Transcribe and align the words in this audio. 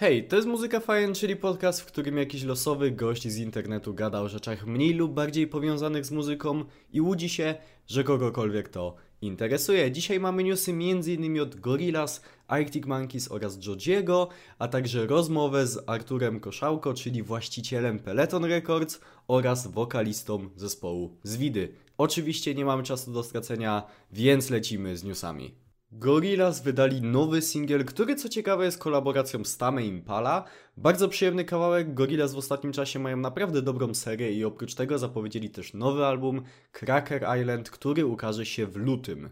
Hej, 0.00 0.28
to 0.28 0.36
jest 0.36 0.48
Muzyka 0.48 0.80
Fajn, 0.80 1.14
czyli 1.14 1.36
podcast, 1.36 1.80
w 1.80 1.86
którym 1.86 2.18
jakiś 2.18 2.44
losowy 2.44 2.90
gość 2.90 3.28
z 3.28 3.38
internetu 3.38 3.94
gada 3.94 4.20
o 4.20 4.28
rzeczach 4.28 4.66
mniej 4.66 4.94
lub 4.94 5.12
bardziej 5.12 5.46
powiązanych 5.46 6.06
z 6.06 6.10
muzyką 6.10 6.64
i 6.92 7.00
łudzi 7.00 7.28
się, 7.28 7.54
że 7.86 8.04
kogokolwiek 8.04 8.68
to 8.68 8.96
interesuje. 9.22 9.92
Dzisiaj 9.92 10.20
mamy 10.20 10.44
newsy 10.44 10.70
m.in. 10.70 11.40
od 11.40 11.60
Gorillaz, 11.60 12.22
Arctic 12.48 12.86
Monkeys 12.86 13.32
oraz 13.32 13.66
Jojiego, 13.66 14.28
a 14.58 14.68
także 14.68 15.06
rozmowę 15.06 15.66
z 15.66 15.78
Arturem 15.86 16.40
Koszałko, 16.40 16.94
czyli 16.94 17.22
właścicielem 17.22 17.98
Peloton 17.98 18.44
Records 18.44 19.00
oraz 19.28 19.66
wokalistą 19.66 20.48
zespołu 20.56 21.16
Zwidy. 21.22 21.68
Oczywiście 21.96 22.54
nie 22.54 22.64
mamy 22.64 22.82
czasu 22.82 23.12
do 23.12 23.22
stracenia, 23.22 23.82
więc 24.12 24.50
lecimy 24.50 24.96
z 24.96 25.04
newsami. 25.04 25.67
Gorillaz 25.92 26.62
wydali 26.62 27.02
nowy 27.02 27.42
singiel, 27.42 27.84
który 27.84 28.16
co 28.16 28.28
ciekawe 28.28 28.64
jest 28.64 28.78
kolaboracją 28.78 29.44
z 29.44 29.56
Tame 29.56 29.86
Impala. 29.86 30.44
Bardzo 30.76 31.08
przyjemny 31.08 31.44
kawałek, 31.44 31.94
Gorillaz 31.94 32.34
w 32.34 32.38
ostatnim 32.38 32.72
czasie 32.72 32.98
mają 32.98 33.16
naprawdę 33.16 33.62
dobrą 33.62 33.94
serię 33.94 34.32
i 34.32 34.44
oprócz 34.44 34.74
tego 34.74 34.98
zapowiedzieli 34.98 35.50
też 35.50 35.74
nowy 35.74 36.06
album 36.06 36.42
Cracker 36.72 37.26
Island, 37.40 37.70
który 37.70 38.06
ukaże 38.06 38.46
się 38.46 38.66
w 38.66 38.76
lutym. 38.76 39.28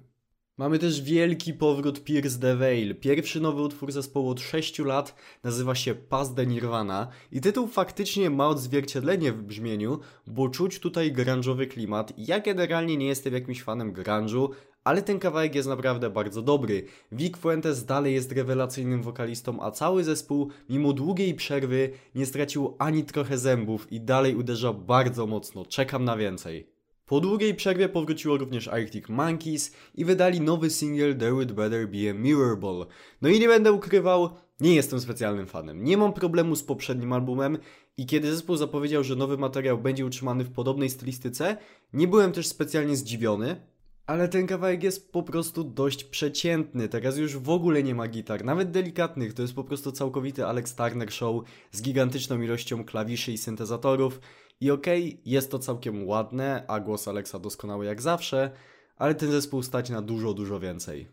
Mamy 0.59 0.79
też 0.79 1.03
wielki 1.03 1.55
powrót 1.55 2.05
Pierce 2.05 2.39
the 2.39 2.57
Veil. 2.57 2.95
Pierwszy 3.01 3.41
nowy 3.41 3.63
utwór 3.63 3.93
zespołu 3.93 4.31
od 4.31 4.41
6 4.41 4.79
lat 4.79 5.15
nazywa 5.43 5.75
się 5.75 5.95
Past 5.95 6.37
the 6.37 6.47
Nirvana 6.47 7.09
i 7.33 7.41
tytuł 7.41 7.67
faktycznie 7.67 8.31
ma 8.31 8.49
odzwierciedlenie 8.49 9.33
w 9.33 9.43
brzmieniu, 9.43 10.01
bo 10.27 10.49
czuć 10.49 10.79
tutaj 10.79 11.13
grunge'owy 11.13 11.67
klimat. 11.67 12.13
Ja 12.19 12.41
generalnie 12.41 12.97
nie 12.97 13.07
jestem 13.07 13.35
jakimś 13.35 13.63
fanem 13.63 13.93
grunge'u, 13.93 14.49
ale 14.87 15.03
ten 15.03 15.19
kawałek 15.19 15.55
jest 15.55 15.69
naprawdę 15.69 16.11
bardzo 16.11 16.43
dobry. 16.43 16.85
Vic 17.13 17.37
Fuentes 17.37 17.85
dalej 17.85 18.15
jest 18.15 18.33
rewelacyjnym 18.33 19.03
wokalistą, 19.03 19.63
a 19.63 19.71
cały 19.71 20.05
zespół, 20.05 20.51
mimo 20.69 20.93
długiej 20.93 21.35
przerwy, 21.35 21.91
nie 22.15 22.27
stracił 22.27 22.77
ani 22.79 23.05
trochę 23.05 23.39
zębów 23.39 23.93
i 23.93 24.01
dalej 24.01 24.37
uderza 24.37 24.73
bardzo 24.73 25.27
mocno. 25.27 25.65
Czekam 25.65 26.05
na 26.05 26.17
więcej. 26.17 26.67
Po 27.07 27.21
długiej 27.21 27.55
przerwie 27.55 27.89
powróciło 27.89 28.37
również 28.37 28.69
Arctic 28.69 29.09
Monkeys 29.09 29.73
i 29.95 30.05
wydali 30.05 30.41
nowy 30.41 30.71
single 30.71 31.15
There 31.15 31.33
Would 31.33 31.53
Better 31.53 31.89
Be 31.89 32.11
a 32.11 32.15
Mirror 32.15 32.59
Ball. 32.59 32.87
No 33.23 33.29
i 33.29 33.41
nie 33.41 33.49
będę 33.49 33.73
ukrywał, 33.73 34.31
nie 34.61 34.75
jestem 34.75 35.01
specjalnym 35.01 35.47
fanem. 35.47 35.85
Nie 35.85 35.97
mam 35.97 36.13
problemu 36.13 36.57
z 36.57 36.63
poprzednim 36.63 37.13
albumem 37.13 37.59
i 37.97 38.07
kiedy 38.07 38.35
zespół 38.35 38.57
zapowiedział, 38.57 39.05
że 39.05 39.17
nowy 39.17 39.39
materiał 39.39 39.79
będzie 39.79 40.07
utrzymany 40.07 40.45
w 40.45 40.53
podobnej 40.53 40.91
stylistyce, 40.91 41.57
nie 41.93 42.09
byłem 42.09 42.33
też 42.33 42.47
specjalnie 42.47 42.97
zdziwiony, 42.97 43.61
ale 44.07 44.29
ten 44.29 44.47
kawałek 44.47 44.83
jest 44.83 45.13
po 45.13 45.23
prostu 45.23 45.65
dość 45.65 46.05
przeciętny. 46.05 46.89
Teraz 46.89 47.17
już 47.17 47.39
w 47.39 47.51
ogóle 47.51 47.83
nie 47.83 47.95
ma 47.95 48.09
gitar, 48.09 48.45
nawet 48.45 48.71
delikatnych. 48.71 49.35
To 49.35 49.43
jest 49.43 49.55
po 49.55 49.65
prostu 49.65 49.93
całkowity 49.93 50.47
Alex 50.47 50.75
Turner 50.75 51.13
show 51.13 51.45
z 51.73 51.83
gigantyczną 51.83 52.41
ilością 52.41 52.85
klawiszy 52.85 53.33
i 53.33 53.39
syntezatorów. 53.39 54.21
I 54.61 54.71
okej, 54.71 55.09
okay, 55.09 55.21
jest 55.25 55.51
to 55.51 55.59
całkiem 55.59 56.09
ładne, 56.09 56.65
a 56.69 56.81
głos 56.81 57.09
Alexa 57.09 57.39
doskonały 57.39 57.85
jak 57.85 58.03
zawsze, 58.03 58.51
ale 58.97 59.15
ten 59.15 59.31
zespół 59.31 59.63
stać 59.63 59.91
na 59.91 60.03
dużo, 60.03 60.35
dużo 60.35 60.61
więcej. 60.61 61.09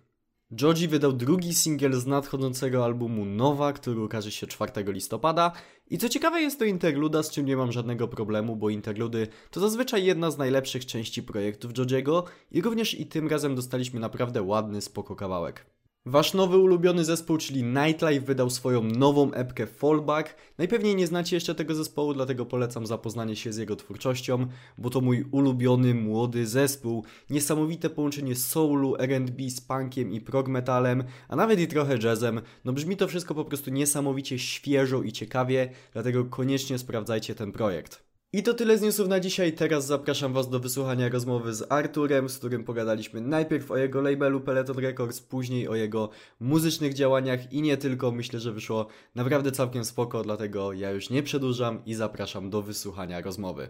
Joji 0.62 0.88
wydał 0.88 1.14
drugi 1.14 1.54
singiel 1.54 1.94
z 1.94 2.06
nadchodzącego 2.06 2.86
albumu 2.86 3.26
Nowa, 3.26 3.74
który 3.74 4.02
ukaże 4.02 4.32
się 4.32 4.48
4 4.48 4.72
listopada. 4.88 5.52
I 5.90 5.98
co 5.98 6.10
ciekawe 6.10 6.42
jest 6.42 6.60
to 6.60 6.66
interluda, 6.66 7.24
z 7.24 7.32
czym 7.32 7.46
nie 7.46 7.58
mam 7.58 7.72
żadnego 7.72 8.08
problemu, 8.08 8.56
bo 8.56 8.70
interludy 8.70 9.28
to 9.52 9.60
zazwyczaj 9.60 10.06
jedna 10.06 10.32
z 10.32 10.38
najlepszych 10.38 10.86
części 10.86 11.24
projektów 11.24 11.72
Jojiego 11.78 12.24
i 12.52 12.62
również 12.62 13.00
i 13.00 13.06
tym 13.06 13.28
razem 13.28 13.56
dostaliśmy 13.56 14.00
naprawdę 14.00 14.42
ładny, 14.42 14.82
spoko 14.82 15.16
kawałek. 15.16 15.66
Wasz 16.06 16.34
nowy 16.34 16.58
ulubiony 16.58 17.06
zespół, 17.06 17.38
czyli 17.38 17.64
Nightlife, 17.64 18.26
wydał 18.26 18.50
swoją 18.50 18.84
nową 18.84 19.32
epkę 19.34 19.68
Fallback. 19.68 20.36
Najpewniej 20.58 20.96
nie 20.96 21.08
znacie 21.08 21.36
jeszcze 21.36 21.56
tego 21.56 21.76
zespołu, 21.76 22.14
dlatego 22.14 22.46
polecam 22.46 22.88
zapoznanie 22.88 23.36
się 23.36 23.54
z 23.54 23.58
jego 23.58 23.76
twórczością, 23.76 24.48
bo 24.78 24.90
to 24.90 25.02
mój 25.02 25.26
ulubiony 25.32 25.94
młody 25.96 26.48
zespół. 26.48 27.06
Niesamowite 27.30 27.90
połączenie 27.90 28.36
soulu, 28.36 28.96
R&B 29.00 29.50
z 29.50 29.62
punkiem 29.62 30.12
i 30.12 30.22
prog 30.22 30.48
metalem, 30.48 31.04
a 31.28 31.36
nawet 31.36 31.60
i 31.60 31.68
trochę 31.68 31.98
jazzem. 31.98 32.42
No 32.66 32.74
brzmi 32.74 32.98
to 32.98 33.08
wszystko 33.08 33.36
po 33.36 33.46
prostu 33.46 33.72
niesamowicie 33.72 34.40
świeżo 34.40 35.02
i 35.02 35.12
ciekawie, 35.12 35.70
dlatego 35.94 36.26
koniecznie 36.26 36.78
sprawdzajcie 36.78 37.36
ten 37.36 37.52
projekt. 37.52 38.13
I 38.36 38.44
to 38.44 38.54
tyle 38.54 38.78
z 38.78 38.82
newsów 38.82 39.08
na 39.08 39.20
dzisiaj. 39.20 39.54
Teraz 39.54 39.86
zapraszam 39.86 40.34
Was 40.34 40.50
do 40.50 40.60
wysłuchania 40.60 41.10
rozmowy 41.10 41.54
z 41.54 41.72
Arturem, 41.72 42.30
z 42.30 42.38
którym 42.38 42.64
pogadaliśmy 42.64 43.22
najpierw 43.22 43.72
o 43.72 43.78
jego 43.78 44.02
labelu 44.02 44.42
Peloton 44.42 44.78
Records, 44.78 45.22
później 45.22 45.68
o 45.68 45.76
jego 45.76 46.10
muzycznych 46.40 46.94
działaniach 46.94 47.54
i 47.54 47.62
nie 47.62 47.78
tylko. 47.78 48.12
Myślę, 48.12 48.40
że 48.40 48.52
wyszło 48.52 48.88
naprawdę 49.16 49.52
całkiem 49.52 49.86
spoko, 49.86 50.24
dlatego 50.24 50.74
ja 50.74 50.92
już 50.92 51.10
nie 51.10 51.24
przedłużam 51.24 51.86
i 51.86 51.94
zapraszam 51.94 52.50
do 52.50 52.62
wysłuchania 52.62 53.22
rozmowy. 53.22 53.68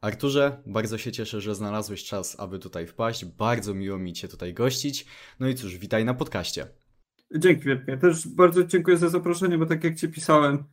Arturze, 0.00 0.62
bardzo 0.66 0.98
się 0.98 1.12
cieszę, 1.12 1.40
że 1.40 1.54
znalazłeś 1.54 2.04
czas, 2.04 2.40
aby 2.40 2.58
tutaj 2.58 2.86
wpaść. 2.86 3.24
Bardzo 3.24 3.74
miło 3.74 3.98
mi 3.98 4.12
Cię 4.12 4.28
tutaj 4.28 4.54
gościć. 4.54 5.06
No 5.40 5.48
i 5.48 5.54
cóż, 5.54 5.78
witaj 5.78 6.04
na 6.04 6.14
podcaście. 6.14 6.66
Dzięki 7.36 7.64
wielkie. 7.64 7.96
Też 7.96 8.28
bardzo 8.28 8.64
dziękuję 8.64 8.96
za 8.96 9.08
zaproszenie, 9.08 9.58
bo 9.58 9.66
tak 9.66 9.84
jak 9.84 9.96
Ci 9.96 10.08
pisałem, 10.08 10.64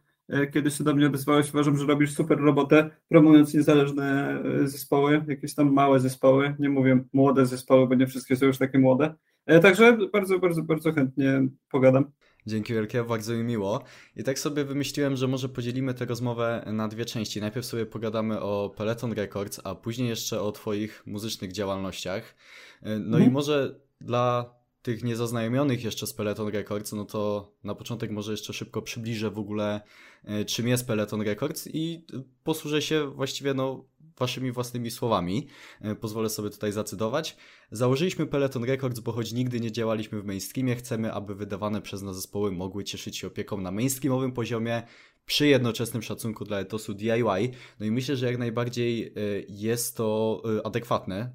kiedy 0.53 0.71
się 0.71 0.83
do 0.83 0.95
mnie 0.95 1.07
odezwałeś. 1.07 1.49
Uważam, 1.49 1.77
że 1.77 1.85
robisz 1.85 2.13
super 2.13 2.39
robotę, 2.39 2.89
promując 3.09 3.53
niezależne 3.53 4.39
e, 4.63 4.67
zespoły, 4.67 5.25
jakieś 5.27 5.55
tam 5.55 5.73
małe 5.73 5.99
zespoły. 5.99 6.55
Nie 6.59 6.69
mówię 6.69 7.03
młode 7.13 7.45
zespoły, 7.45 7.87
bo 7.87 7.95
nie 7.95 8.07
wszystkie 8.07 8.35
są 8.35 8.45
już 8.45 8.57
takie 8.57 8.79
młode. 8.79 9.13
E, 9.45 9.59
także 9.59 9.97
bardzo, 10.13 10.39
bardzo, 10.39 10.61
bardzo 10.61 10.93
chętnie 10.93 11.47
pogadam. 11.71 12.11
Dzięki 12.45 12.73
wielkie, 12.73 13.03
bardzo 13.03 13.33
mi 13.33 13.43
miło. 13.43 13.83
I 14.15 14.23
tak 14.23 14.39
sobie 14.39 14.65
wymyśliłem, 14.65 15.15
że 15.15 15.27
może 15.27 15.49
podzielimy 15.49 15.93
tę 15.93 16.05
rozmowę 16.05 16.65
na 16.73 16.87
dwie 16.87 17.05
części. 17.05 17.41
Najpierw 17.41 17.65
sobie 17.65 17.85
pogadamy 17.85 18.41
o 18.41 18.73
Peloton 18.77 19.11
Records, 19.11 19.61
a 19.63 19.75
później 19.75 20.09
jeszcze 20.09 20.41
o 20.41 20.51
Twoich 20.51 21.03
muzycznych 21.05 21.51
działalnościach. 21.51 22.35
No 22.81 23.17
mhm. 23.17 23.23
i 23.23 23.29
może 23.29 23.79
dla 24.01 24.55
tych 24.83 25.03
niezaznajomionych 25.03 25.83
jeszcze 25.83 26.07
z 26.07 26.13
Peloton 26.13 26.47
Records, 26.47 26.91
no 26.91 27.05
to 27.05 27.51
na 27.63 27.75
początek 27.75 28.11
może 28.11 28.31
jeszcze 28.31 28.53
szybko 28.53 28.81
przybliżę 28.81 29.29
w 29.31 29.39
ogóle 29.39 29.81
e, 30.23 30.45
czym 30.45 30.67
jest 30.67 30.87
Peloton 30.87 31.21
Records 31.21 31.69
i 31.73 32.05
posłużę 32.43 32.81
się 32.81 33.07
właściwie 33.07 33.53
no 33.53 33.85
waszymi 34.19 34.51
własnymi 34.51 34.91
słowami. 34.91 35.47
E, 35.81 35.95
pozwolę 35.95 36.29
sobie 36.29 36.49
tutaj 36.49 36.71
zacytować. 36.71 37.37
Założyliśmy 37.71 38.27
Peloton 38.27 38.63
Records, 38.63 38.99
bo 38.99 39.11
choć 39.11 39.33
nigdy 39.33 39.59
nie 39.59 39.71
działaliśmy 39.71 40.21
w 40.21 40.25
mainstreamie, 40.25 40.75
chcemy, 40.75 41.13
aby 41.13 41.35
wydawane 41.35 41.81
przez 41.81 42.01
nas 42.01 42.15
zespoły 42.15 42.51
mogły 42.51 42.83
cieszyć 42.83 43.17
się 43.17 43.27
opieką 43.27 43.61
na 43.61 43.71
mainstreamowym 43.71 44.31
poziomie, 44.31 44.83
przy 45.25 45.47
jednoczesnym 45.47 46.01
szacunku 46.01 46.45
dla 46.45 46.59
etosu 46.59 46.93
DIY. 46.93 47.51
No 47.79 47.85
i 47.85 47.91
myślę, 47.91 48.15
że 48.15 48.25
jak 48.25 48.37
najbardziej 48.37 49.07
e, 49.07 49.11
jest 49.49 49.97
to 49.97 50.41
adekwatne 50.63 51.33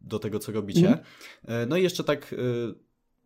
do 0.00 0.18
tego, 0.18 0.38
co 0.38 0.52
robicie. 0.52 0.88
Mm. 0.88 1.68
No 1.68 1.76
i 1.76 1.82
jeszcze 1.82 2.04
tak 2.04 2.34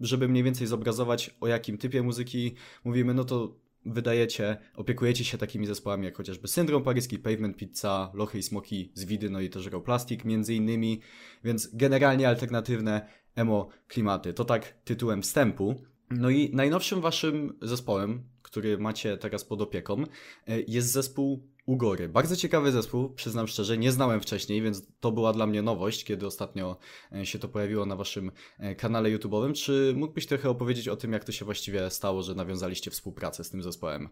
żeby 0.01 0.29
mniej 0.29 0.45
więcej 0.45 0.67
zobrazować, 0.67 1.37
o 1.41 1.47
jakim 1.47 1.79
typie 1.79 2.03
muzyki 2.03 2.55
mówimy, 2.85 3.15
no 3.15 3.25
to 3.25 3.57
wydajecie, 3.87 4.57
opiekujecie 4.77 5.25
się 5.25 5.39
takimi 5.39 5.67
zespołami 5.67 6.05
jak 6.05 6.17
chociażby 6.17 6.49
Syndrom 6.49 6.83
Paryski, 6.83 7.19
Pavement 7.19 7.57
Pizza, 7.57 8.11
Lochy 8.15 8.39
i 8.39 8.43
Smoki, 8.43 8.93
Zwidy, 8.95 9.31
no 9.31 9.41
i 9.41 9.51
też 9.51 9.67
Raw 9.67 9.83
Plastic 9.83 10.25
między 10.25 10.55
innymi, 10.55 11.01
więc 11.45 11.77
generalnie 11.77 12.29
alternatywne 12.29 13.09
emo 13.37 13.69
klimaty. 13.89 14.33
To 14.33 14.45
tak 14.45 14.75
tytułem 14.85 15.23
wstępu. 15.23 15.83
No 16.11 16.31
i 16.31 16.51
najnowszym 16.55 17.01
waszym 17.01 17.59
zespołem, 17.63 18.25
który 18.43 18.79
macie 18.79 19.17
teraz 19.17 19.45
pod 19.45 19.63
opieką, 19.63 20.03
e, 20.03 20.61
jest 20.69 20.93
zespół 20.93 21.49
Ugory. 21.67 22.09
Bardzo 22.09 22.37
ciekawy 22.37 22.73
zespół, 22.73 23.11
przyznam 23.11 23.47
szczerze, 23.47 23.79
nie 23.79 23.93
znałem 23.93 24.21
wcześniej, 24.21 24.63
więc 24.63 24.87
to 25.01 25.13
była 25.13 25.33
dla 25.33 25.47
mnie 25.47 25.63
nowość, 25.63 26.05
kiedy 26.05 26.27
ostatnio 26.27 26.77
e, 27.13 27.27
się 27.27 27.39
to 27.39 27.49
pojawiło 27.49 27.87
na 27.87 27.97
waszym 27.97 28.31
e, 28.59 28.75
kanale 28.75 29.11
YouTube'owym. 29.11 29.53
Czy 29.53 29.95
mógłbyś 29.97 30.27
trochę 30.27 30.51
opowiedzieć 30.51 30.89
o 30.89 30.97
tym, 30.97 31.13
jak 31.13 31.25
to 31.25 31.33
się 31.33 31.45
właściwie 31.45 31.91
stało, 31.91 32.23
że 32.23 32.35
nawiązaliście 32.35 32.91
współpracę 32.91 33.45
z 33.45 33.51
tym 33.51 33.63
zespołem? 33.63 34.09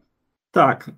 Tak. 0.50 0.90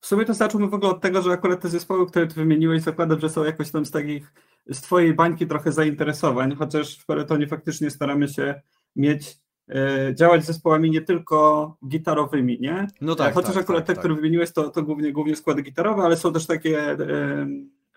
W 0.00 0.06
sumie 0.06 0.24
to 0.24 0.34
zacząłmy 0.34 0.68
w 0.68 0.74
ogóle 0.74 0.90
od 0.90 1.00
tego, 1.00 1.22
że 1.22 1.30
akurat 1.30 1.60
te 1.60 1.68
zespoły, 1.68 2.06
które 2.06 2.26
ty 2.26 2.34
wymieniłeś, 2.34 2.82
zakładam, 2.82 3.20
że 3.20 3.28
są 3.28 3.44
jakoś 3.44 3.70
tam 3.70 3.86
z 3.86 3.90
takich, 3.90 4.32
z 4.66 4.80
twojej 4.80 5.14
bańki 5.14 5.46
trochę 5.46 5.72
zainteresowań, 5.72 6.56
chociaż 6.56 6.98
w 6.98 7.06
Peletonie 7.06 7.46
faktycznie 7.46 7.90
staramy 7.90 8.28
się 8.28 8.60
mieć 8.96 9.22
E, 9.24 9.49
działać 10.14 10.44
z 10.44 10.46
zespołami 10.46 10.90
nie 10.90 11.00
tylko 11.00 11.76
gitarowymi, 11.88 12.58
nie? 12.60 12.86
No 13.00 13.14
tak. 13.14 13.34
Chociaż 13.34 13.54
tak, 13.54 13.62
akurat 13.62 13.86
tak, 13.86 13.96
te, 13.96 14.00
które 14.00 14.14
tak. 14.14 14.20
wymieniłeś, 14.22 14.52
to, 14.52 14.70
to 14.70 14.82
głównie, 14.82 15.12
głównie 15.12 15.36
składy 15.36 15.62
gitarowe, 15.62 16.02
ale 16.02 16.16
są 16.16 16.32
też 16.32 16.46
takie 16.46 16.90
e, 16.90 16.96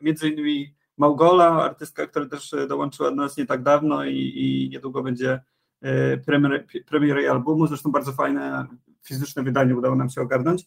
między 0.01 0.29
innymi 0.29 0.75
Małgola, 0.97 1.63
artystka, 1.63 2.07
która 2.07 2.25
też 2.25 2.55
dołączyła 2.69 3.09
do 3.09 3.15
nas 3.15 3.37
nie 3.37 3.45
tak 3.45 3.63
dawno 3.63 4.05
i, 4.05 4.33
i 4.35 4.69
niedługo 4.69 5.03
będzie 5.03 5.41
e, 5.81 6.17
premier, 6.17 6.65
premier 6.85 7.17
jej 7.17 7.27
albumu, 7.27 7.67
zresztą 7.67 7.91
bardzo 7.91 8.11
fajne 8.11 8.67
fizyczne 9.03 9.43
wydanie 9.43 9.75
udało 9.75 9.95
nam 9.95 10.09
się 10.09 10.21
ogarnąć. 10.21 10.65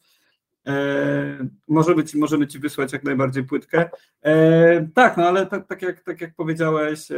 E, 0.66 1.48
możemy, 1.68 2.04
ci, 2.04 2.18
możemy 2.18 2.46
ci 2.46 2.58
wysłać 2.58 2.92
jak 2.92 3.04
najbardziej 3.04 3.44
płytkę. 3.44 3.90
E, 4.22 4.88
tak, 4.94 5.16
no 5.16 5.28
ale 5.28 5.46
tak, 5.46 5.66
tak, 5.66 5.82
jak, 5.82 6.00
tak 6.00 6.20
jak 6.20 6.34
powiedziałeś, 6.34 7.10
e, 7.10 7.16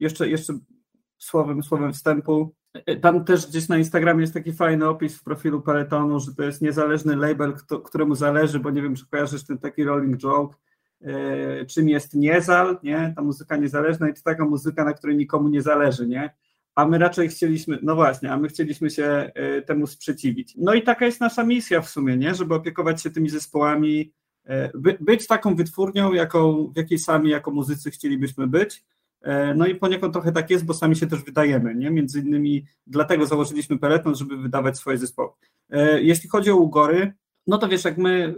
jeszcze, 0.00 0.28
jeszcze 0.28 0.58
słowem, 1.18 1.62
słowem 1.62 1.92
wstępu, 1.92 2.54
tam 3.00 3.24
też 3.24 3.46
gdzieś 3.46 3.68
na 3.68 3.78
Instagramie 3.78 4.20
jest 4.20 4.34
taki 4.34 4.52
fajny 4.52 4.88
opis 4.88 5.16
w 5.16 5.24
profilu 5.24 5.62
Peletonu, 5.62 6.20
że 6.20 6.34
to 6.34 6.42
jest 6.42 6.62
niezależny 6.62 7.16
label, 7.16 7.52
któremu 7.84 8.14
zależy, 8.14 8.60
bo 8.60 8.70
nie 8.70 8.82
wiem, 8.82 8.96
czy 8.96 9.06
kojarzysz 9.06 9.44
ten 9.44 9.58
taki 9.58 9.84
rolling 9.84 10.16
joke, 10.16 10.56
e, 11.02 11.66
czym 11.66 11.88
jest 11.88 12.14
niezal, 12.14 12.78
nie? 12.82 13.12
Ta 13.16 13.22
muzyka 13.22 13.56
niezależna 13.56 14.08
i 14.08 14.14
to 14.14 14.20
taka 14.24 14.44
muzyka, 14.44 14.84
na 14.84 14.92
której 14.92 15.16
nikomu 15.16 15.48
nie 15.48 15.62
zależy, 15.62 16.06
nie? 16.06 16.34
A 16.74 16.86
my 16.86 16.98
raczej 16.98 17.28
chcieliśmy, 17.28 17.78
no 17.82 17.94
właśnie, 17.94 18.32
a 18.32 18.36
my 18.36 18.48
chcieliśmy 18.48 18.90
się 18.90 19.04
e, 19.04 19.62
temu 19.62 19.86
sprzeciwić. 19.86 20.54
No 20.58 20.74
i 20.74 20.82
taka 20.82 21.06
jest 21.06 21.20
nasza 21.20 21.44
misja 21.44 21.80
w 21.80 21.88
sumie, 21.88 22.16
nie? 22.16 22.34
Żeby 22.34 22.54
opiekować 22.54 23.02
się 23.02 23.10
tymi 23.10 23.28
zespołami, 23.28 24.12
e, 24.44 24.78
by, 24.78 24.96
być 25.00 25.26
taką 25.26 25.54
wytwórnią, 25.54 26.12
jaką, 26.12 26.72
w 26.72 26.76
jakiej 26.76 26.98
sami 26.98 27.30
jako 27.30 27.50
muzycy 27.50 27.90
chcielibyśmy 27.90 28.46
być, 28.46 28.84
no 29.56 29.66
i 29.66 29.74
poniekąd 29.74 30.12
trochę 30.12 30.32
tak 30.32 30.50
jest, 30.50 30.64
bo 30.64 30.74
sami 30.74 30.96
się 30.96 31.06
też 31.06 31.24
wydajemy, 31.24 31.74
nie? 31.74 31.90
Między 31.90 32.20
innymi 32.20 32.66
dlatego 32.86 33.26
założyliśmy 33.26 33.78
Peloton, 33.78 34.14
żeby 34.14 34.36
wydawać 34.36 34.76
swoje 34.76 34.98
zespoły. 34.98 35.30
E, 35.70 36.02
jeśli 36.02 36.28
chodzi 36.28 36.50
o 36.50 36.56
Ugory, 36.56 37.12
no 37.46 37.58
to 37.58 37.68
wiesz, 37.68 37.84
jak 37.84 37.98
my, 37.98 38.34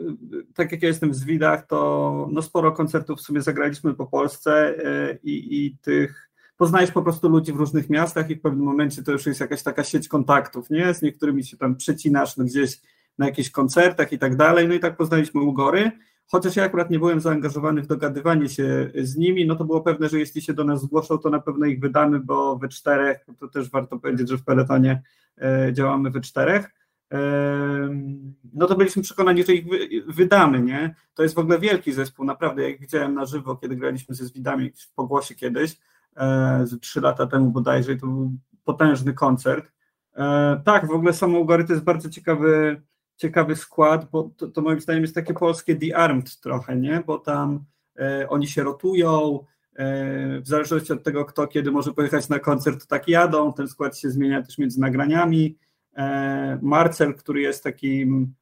tak 0.55 0.73
jak 0.73 0.83
ja 0.83 0.89
jestem 0.89 1.11
w 1.11 1.15
Zwidach, 1.17 1.67
to 1.67 2.29
no 2.33 2.43
sporo 2.43 2.73
koncertów 2.73 3.19
w 3.19 3.23
sumie 3.23 3.43
zagraliśmy 3.43 3.95
po 3.95 4.07
Polsce 4.07 4.75
e, 4.85 5.19
i, 5.23 5.67
i 5.67 5.77
tych 5.77 6.31
poznajesz 6.57 6.91
po 6.91 7.03
prostu 7.03 7.29
ludzi 7.29 7.53
w 7.53 7.57
różnych 7.57 7.91
miastach 7.91 8.31
i 8.31 8.37
w 8.37 8.41
pewnym 8.41 8.65
momencie 8.65 9.03
to 9.03 9.13
już 9.13 9.27
jest 9.27 9.41
jakaś 9.41 9.63
taka 9.63 9.85
sieć 9.85 10.09
kontaktów, 10.09 10.71
nie? 10.71 10.95
Z 10.95 11.03
niektórymi 11.03 11.45
się 11.45 11.57
tam 11.57 11.77
przecinasz 11.77 12.37
no 12.37 12.45
gdzieś 12.45 12.81
na 13.19 13.27
jakichś 13.27 13.51
koncertach 13.51 14.13
i 14.13 14.19
tak 14.19 14.37
dalej, 14.37 14.69
no 14.69 14.75
i 14.75 14.81
tak 14.81 14.97
poznaliśmy 14.97 15.41
Ugory 15.41 15.91
chociaż 16.27 16.57
ja 16.57 16.65
akurat 16.65 16.91
nie 16.91 16.99
byłem 16.99 17.21
zaangażowany 17.21 17.83
w 17.83 17.87
dogadywanie 17.87 18.49
się 18.49 18.91
z 18.95 19.17
nimi, 19.17 19.47
no 19.47 19.57
to 19.57 19.65
było 19.65 19.81
pewne, 19.81 20.09
że 20.09 20.19
jeśli 20.19 20.43
się 20.43 20.55
do 20.55 20.65
nas 20.65 20.83
zgłoszą, 20.83 21.19
to 21.19 21.31
na 21.31 21.41
pewno 21.41 21.67
ich 21.67 21.81
wydamy, 21.81 22.21
bo 22.21 22.57
we 22.57 22.69
czterech, 22.69 23.27
to 23.39 23.49
też 23.49 23.71
warto 23.71 23.99
powiedzieć, 23.99 24.29
że 24.29 24.39
w 24.39 24.45
peletonie 24.45 25.03
e, 25.39 25.73
działamy 25.73 26.11
we 26.11 26.21
czterech, 26.21 26.71
e, 27.13 27.19
no 28.55 28.67
to 28.67 28.77
byliśmy 28.77 29.03
przekonani, 29.03 29.45
że 29.45 29.55
ich 29.55 29.67
wydamy, 30.07 30.63
nie? 30.63 30.95
To 31.15 31.23
jest 31.23 31.35
w 31.35 31.39
ogóle 31.39 31.59
wielki 31.59 31.93
zespół, 31.93 32.25
naprawdę, 32.25 32.71
jak 32.71 32.81
widziałem 32.81 33.15
na 33.15 33.27
żywo, 33.27 33.57
kiedy 33.57 33.77
graliśmy 33.77 34.15
ze 34.15 34.25
Zwidami 34.25 34.73
w 34.77 34.93
pogłosie 34.95 35.35
kiedyś, 35.35 35.81
e, 36.17 36.65
trzy 36.81 37.01
lata 37.01 37.27
temu 37.27 37.51
bodajże, 37.51 37.97
to 37.97 38.07
był 38.07 38.33
potężny 38.65 39.15
koncert. 39.15 39.77
Tak, 40.65 40.87
w 40.87 40.91
ogóle 40.91 41.13
samo 41.13 41.47
to 41.47 41.73
jest 41.73 41.85
bardzo 41.85 42.11
ciekawy 42.11 42.83
ciekawy 43.17 43.57
skład, 43.57 44.11
bo 44.11 44.31
to, 44.37 44.49
to, 44.49 44.63
moim 44.63 44.81
zdaniem 44.81 45.03
jest 45.03 45.15
takie 45.15 45.35
polskie 45.35 45.77
The 45.77 45.97
Armed 45.97 46.41
trochę, 46.41 46.77
nie? 46.77 47.03
Bo 47.07 47.19
tam 47.19 47.65
e, 47.99 48.29
oni 48.29 48.47
się 48.47 48.63
rotują, 48.63 49.39
e, 49.75 50.41
w 50.41 50.49
zależności 50.49 50.93
od 50.93 51.03
tego, 51.03 51.25
kto 51.25 51.47
kiedy 51.47 51.71
może 51.71 51.93
pojechać 51.93 52.29
na 52.29 52.39
koncert, 52.39 52.81
to 52.81 52.87
tak 52.87 53.09
jadą, 53.09 53.53
ten 53.53 53.69
skład 53.69 53.99
się 53.99 54.11
zmienia 54.11 54.43
też 54.43 54.59
między 54.59 54.81
nagraniami. 54.81 55.59
E, 55.97 56.59
Marcel, 56.63 57.15
który 57.15 57.41
jest 57.41 57.65
takim 57.65 58.35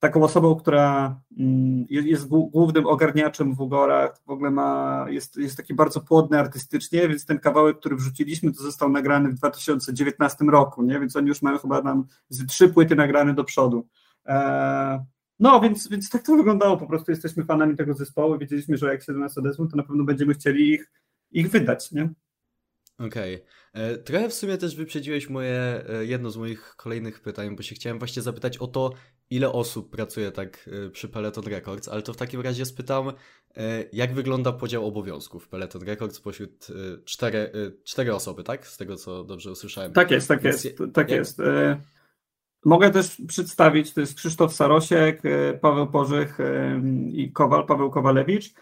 taką 0.00 0.22
osobą, 0.22 0.56
która 0.56 1.20
mm, 1.38 1.86
jest 1.90 2.28
głównym 2.28 2.86
ogarniaczem 2.86 3.54
w 3.54 3.60
Ugorach, 3.60 4.20
w 4.26 4.30
ogóle 4.30 4.50
ma, 4.50 5.06
jest, 5.08 5.36
jest 5.36 5.56
taki 5.56 5.74
bardzo 5.74 6.00
płodny 6.00 6.38
artystycznie, 6.38 7.08
więc 7.08 7.26
ten 7.26 7.38
kawałek, 7.38 7.78
który 7.78 7.96
wrzuciliśmy, 7.96 8.52
to 8.52 8.62
został 8.62 8.88
nagrany 8.88 9.28
w 9.28 9.34
2019 9.34 10.44
roku, 10.44 10.82
nie? 10.82 11.00
więc 11.00 11.16
oni 11.16 11.28
już 11.28 11.42
mają 11.42 11.58
chyba 11.58 11.82
nam 11.82 12.06
z 12.28 12.46
trzy 12.46 12.68
płyty 12.68 12.96
nagrane 12.96 13.34
do 13.34 13.44
przodu. 13.44 13.86
E, 14.26 15.04
no, 15.40 15.60
więc, 15.60 15.88
więc 15.88 16.10
tak 16.10 16.22
to 16.22 16.36
wyglądało, 16.36 16.76
po 16.76 16.86
prostu 16.86 17.10
jesteśmy 17.10 17.44
fanami 17.44 17.76
tego 17.76 17.94
zespołu, 17.94 18.38
wiedzieliśmy, 18.38 18.76
że 18.76 18.92
jak 18.92 19.02
się 19.02 19.12
do 19.12 19.18
nas 19.18 19.38
odezwą, 19.38 19.68
to 19.68 19.76
na 19.76 19.82
pewno 19.82 20.04
będziemy 20.04 20.34
chcieli 20.34 20.72
ich, 20.72 20.90
ich 21.30 21.50
wydać, 21.50 21.92
nie? 21.92 22.10
Okej. 22.98 23.34
Okay. 23.34 23.46
E, 23.72 23.98
trochę 23.98 24.28
w 24.28 24.34
sumie 24.34 24.58
też 24.58 24.76
wyprzedziłeś 24.76 25.30
moje, 25.30 25.84
e, 25.88 26.04
jedno 26.04 26.30
z 26.30 26.36
moich 26.36 26.74
kolejnych 26.76 27.20
pytań, 27.20 27.56
bo 27.56 27.62
się 27.62 27.74
chciałem 27.74 27.98
właśnie 27.98 28.22
zapytać 28.22 28.58
o 28.58 28.66
to, 28.66 28.92
ile 29.30 29.52
osób 29.52 29.90
pracuje 29.90 30.32
tak 30.32 30.70
e, 30.86 30.90
przy 30.90 31.08
Peloton 31.08 31.44
Records, 31.44 31.88
ale 31.88 32.02
to 32.02 32.12
w 32.12 32.16
takim 32.16 32.40
razie 32.40 32.64
spytam, 32.64 33.12
jak 33.92 34.14
wygląda 34.14 34.52
podział 34.52 34.86
obowiązków 34.86 35.48
Peloton 35.48 35.82
Records 35.82 36.20
pośród 36.20 36.66
cztery, 37.04 37.52
cztery 37.84 38.14
osoby, 38.14 38.44
tak? 38.44 38.66
Z 38.66 38.76
tego, 38.76 38.96
co 38.96 39.24
dobrze 39.24 39.50
usłyszałem. 39.50 39.92
Tak 39.92 40.10
jest, 40.10 40.28
tak 40.28 40.42
Więc 40.42 40.64
jest, 40.64 40.78
tak 40.94 41.10
jak... 41.10 41.18
jest. 41.18 41.42
Mogę 42.64 42.90
też 42.90 43.22
przedstawić, 43.28 43.94
to 43.94 44.00
jest 44.00 44.14
Krzysztof 44.14 44.54
Sarosiek, 44.54 45.22
Paweł 45.60 45.86
Pożych 45.86 46.38
i 47.12 47.32
Kowal, 47.32 47.66
Paweł 47.66 47.90
Kowalewicz. 47.90 48.54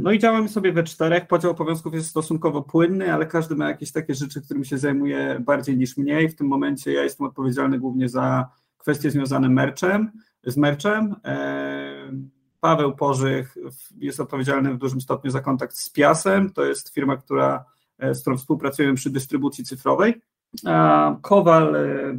No 0.00 0.12
i 0.12 0.18
działamy 0.18 0.48
sobie 0.48 0.72
we 0.72 0.82
czterech. 0.82 1.26
Podział 1.26 1.50
obowiązków 1.50 1.94
jest 1.94 2.08
stosunkowo 2.08 2.62
płynny, 2.62 3.12
ale 3.12 3.26
każdy 3.26 3.54
ma 3.54 3.68
jakieś 3.68 3.92
takie 3.92 4.14
rzeczy, 4.14 4.42
którymi 4.42 4.66
się 4.66 4.78
zajmuje 4.78 5.42
bardziej 5.46 5.76
niż 5.76 5.96
mniej. 5.96 6.28
W 6.28 6.36
tym 6.36 6.46
momencie 6.46 6.92
ja 6.92 7.02
jestem 7.02 7.26
odpowiedzialny 7.26 7.78
głównie 7.78 8.08
za 8.08 8.48
kwestie 8.88 9.10
związane 9.10 9.48
merchem, 9.48 10.10
z 10.46 10.56
merchem. 10.56 11.16
E, 11.24 12.12
Paweł 12.60 12.96
Pożych 12.96 13.54
jest 13.98 14.20
odpowiedzialny 14.20 14.74
w 14.74 14.78
dużym 14.78 15.00
stopniu 15.00 15.30
za 15.30 15.40
kontakt 15.40 15.76
z 15.76 15.90
Piasem. 15.90 16.52
To 16.52 16.64
jest 16.64 16.94
firma, 16.94 17.16
która, 17.16 17.64
e, 17.98 18.14
z 18.14 18.20
którą 18.20 18.36
współpracujemy 18.36 18.94
przy 18.94 19.10
dystrybucji 19.10 19.64
cyfrowej. 19.64 20.20
A 20.66 21.16
Kowal 21.22 21.76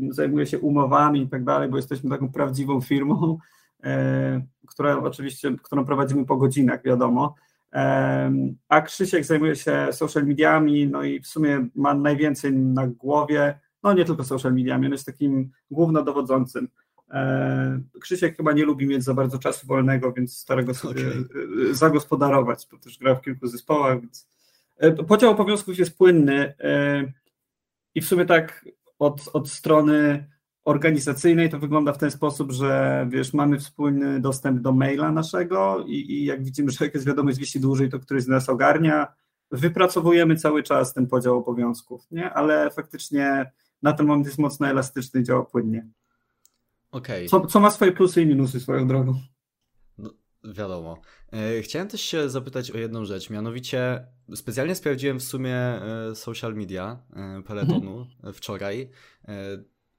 zajmuje 0.10 0.46
się 0.46 0.60
umowami 0.60 1.22
i 1.22 1.28
tak 1.28 1.44
dalej, 1.44 1.70
bo 1.70 1.78
jesteśmy 1.78 2.10
taką 2.10 2.32
prawdziwą 2.32 2.82
firmą 2.82 3.38
E, 3.84 4.42
która 4.68 4.98
oczywiście, 4.98 5.56
którą 5.64 5.86
prowadzimy 5.86 6.26
po 6.26 6.38
godzinach, 6.38 6.84
wiadomo. 6.84 7.36
E, 7.74 8.32
a 8.70 8.82
Krzysiek 8.82 9.26
zajmuje 9.26 9.56
się 9.56 9.88
social 9.92 10.26
mediami, 10.26 10.88
no 10.88 11.04
i 11.04 11.20
w 11.20 11.28
sumie 11.28 11.68
ma 11.76 11.94
najwięcej 11.94 12.54
na 12.54 12.88
głowie, 12.88 13.60
no 13.84 13.94
nie 13.94 14.06
tylko 14.06 14.24
social 14.24 14.54
mediami, 14.54 14.86
on 14.86 14.92
jest 14.92 15.06
takim 15.06 15.52
głównodowodzącym. 15.72 16.68
E, 17.12 17.82
Krzysiek 18.02 18.38
chyba 18.38 18.52
nie 18.52 18.66
lubi 18.66 18.88
mieć 18.88 19.04
za 19.04 19.14
bardzo 19.14 19.40
czasu 19.40 19.68
wolnego, 19.68 20.14
więc 20.14 20.38
stara 20.38 20.64
go 20.64 20.74
sobie 20.74 21.08
okay. 21.08 21.74
zagospodarować, 21.74 22.68
bo 22.72 22.78
też 22.78 22.98
gra 22.98 23.16
w 23.16 23.22
kilku 23.22 23.48
zespołach, 23.48 24.02
więc 24.02 24.28
podział 25.08 25.32
obowiązków 25.32 25.78
jest 25.78 25.98
płynny 25.98 26.54
i 27.96 28.02
w 28.02 28.06
sumie 28.06 28.26
tak 28.26 28.66
od, 29.00 29.30
od 29.34 29.50
strony 29.50 30.28
organizacyjnej 30.66 31.50
to 31.50 31.60
wygląda 31.60 31.94
w 31.94 31.98
ten 31.98 32.12
sposób, 32.12 32.52
że 32.52 33.08
wiesz, 33.10 33.34
mamy 33.34 33.60
wspólny 33.60 34.20
dostęp 34.20 34.62
do 34.62 34.72
maila 34.72 35.12
naszego 35.12 35.84
i, 35.88 36.12
i 36.12 36.26
jak 36.26 36.44
widzimy, 36.44 36.72
że 36.72 36.86
jak 36.86 36.94
jest 36.94 37.08
wiadomość 37.08 37.38
wisi 37.38 37.60
dłużej, 37.60 37.90
to 37.90 38.00
któryś 38.00 38.24
z 38.24 38.28
nas 38.28 38.50
ogarnia. 38.50 39.08
Wypracowujemy 39.52 40.36
cały 40.36 40.64
czas 40.64 40.94
ten 40.94 41.08
podział 41.08 41.38
obowiązków, 41.38 42.08
nie? 42.12 42.34
ale 42.34 42.72
faktycznie 42.72 43.52
na 43.82 43.94
ten 43.94 44.06
moment 44.06 44.26
jest 44.26 44.40
mocno 44.40 44.68
elastyczny 44.68 45.22
i 45.22 45.24
działa 45.24 45.46
płynnie. 45.46 45.88
Okay. 46.92 47.28
Co, 47.28 47.46
co 47.46 47.60
ma 47.60 47.72
swoje 47.72 47.92
plusy 47.92 48.22
i 48.22 48.26
minusy 48.26 48.60
swoją 48.60 48.88
drogą. 48.88 49.22
No, 49.98 50.10
wiadomo. 50.44 51.02
E, 51.34 51.62
chciałem 51.62 51.88
też 51.88 52.02
się 52.02 52.30
zapytać 52.30 52.72
o 52.72 52.78
jedną 52.78 53.06
rzecz, 53.06 53.30
mianowicie 53.30 54.08
specjalnie 54.36 54.76
sprawdziłem 54.76 55.20
w 55.20 55.24
sumie 55.24 55.56
e, 55.56 56.16
social 56.16 56.56
media 56.56 57.04
e, 57.16 57.42
Peletonu 57.44 58.02
mhm. 58.02 58.34
wczoraj. 58.34 58.90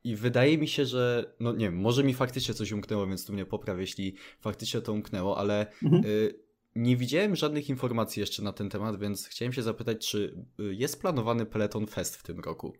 I 0.04 0.16
wydaje 0.16 0.58
mi 0.58 0.68
się, 0.68 0.84
że, 0.86 1.34
no 1.40 1.52
nie 1.52 1.64
wiem, 1.64 1.76
może 1.76 2.04
mi 2.04 2.14
faktycznie 2.14 2.54
coś 2.54 2.72
umknęło, 2.72 3.06
więc 3.06 3.26
tu 3.26 3.32
mnie 3.32 3.46
popraw, 3.46 3.78
jeśli 3.78 4.14
faktycznie 4.40 4.80
to 4.80 4.92
umknęło, 4.92 5.38
ale 5.38 5.66
mhm. 5.82 6.04
nie 6.74 6.96
widziałem 6.96 7.36
żadnych 7.36 7.68
informacji 7.68 8.20
jeszcze 8.20 8.42
na 8.42 8.52
ten 8.52 8.70
temat, 8.70 9.00
więc 9.00 9.26
chciałem 9.26 9.52
się 9.52 9.62
zapytać, 9.62 10.10
czy 10.10 10.44
jest 10.58 11.00
planowany 11.00 11.46
Peloton 11.46 11.86
Fest 11.86 12.16
w 12.16 12.22
tym 12.22 12.40
roku? 12.40 12.74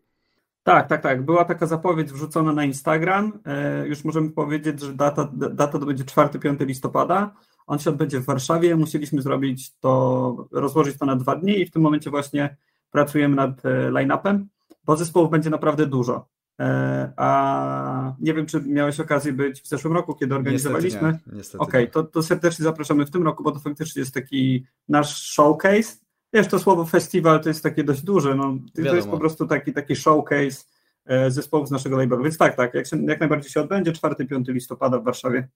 Tak, 0.62 0.88
tak, 0.88 1.02
tak. 1.02 1.24
Była 1.24 1.44
taka 1.44 1.66
zapowiedź 1.66 2.12
wrzucona 2.12 2.52
na 2.52 2.64
Instagram. 2.64 3.32
E, 3.46 3.86
już 3.86 4.04
możemy 4.04 4.30
powiedzieć, 4.30 4.80
że 4.80 4.94
data, 4.94 5.30
data 5.32 5.78
to 5.78 5.86
będzie 5.86 6.04
4-5 6.04 6.66
listopada. 6.66 7.34
On 7.66 7.78
się 7.78 7.90
odbędzie 7.90 8.20
w 8.20 8.24
Warszawie. 8.24 8.76
Musieliśmy 8.76 9.22
zrobić 9.22 9.78
to, 9.78 10.48
rozłożyć 10.52 10.98
to 10.98 11.06
na 11.06 11.16
dwa 11.16 11.36
dni 11.36 11.60
i 11.60 11.66
w 11.66 11.70
tym 11.70 11.82
momencie 11.82 12.10
właśnie 12.10 12.56
pracujemy 12.90 13.36
nad 13.36 13.66
e, 13.66 13.90
line-upem, 13.90 14.44
bo 14.84 14.96
zespołów 14.96 15.30
będzie 15.30 15.50
naprawdę 15.50 15.86
dużo. 15.86 16.28
E, 16.60 17.12
a 17.16 18.14
nie 18.20 18.34
wiem, 18.34 18.46
czy 18.46 18.60
miałeś 18.60 19.00
okazję 19.00 19.32
być 19.32 19.62
w 19.62 19.68
zeszłym 19.68 19.92
roku, 19.92 20.14
kiedy 20.14 20.34
organizowaliśmy. 20.34 21.18
Niestety 21.32 21.58
Okej, 21.58 21.88
okay, 21.88 21.92
to, 21.92 22.04
to 22.04 22.22
serdecznie 22.22 22.62
zapraszamy 22.62 23.06
w 23.06 23.10
tym 23.10 23.22
roku, 23.22 23.42
bo 23.42 23.52
to 23.52 23.58
faktycznie 23.58 24.00
jest 24.00 24.14
taki 24.14 24.66
nasz 24.88 25.22
showcase. 25.22 25.96
Wiesz, 26.32 26.46
to 26.46 26.58
słowo 26.58 26.84
festiwal 26.84 27.42
to 27.42 27.48
jest 27.48 27.62
takie 27.62 27.84
dość 27.84 28.02
duże. 28.02 28.34
No, 28.34 28.58
to 28.74 28.96
jest 28.96 29.08
po 29.08 29.18
prostu 29.18 29.46
taki, 29.46 29.72
taki 29.72 29.96
showcase 29.96 30.64
e, 31.06 31.30
zespołów 31.30 31.68
z 31.68 31.70
naszego 31.70 31.96
labelu. 31.96 32.22
Więc 32.22 32.38
tak, 32.38 32.56
tak, 32.56 32.74
jak, 32.74 32.86
się, 32.86 33.04
jak 33.04 33.20
najbardziej 33.20 33.50
się 33.50 33.60
odbędzie, 33.60 33.92
4-5 33.92 34.48
listopada 34.48 34.98
w 34.98 35.04
Warszawie. 35.04 35.48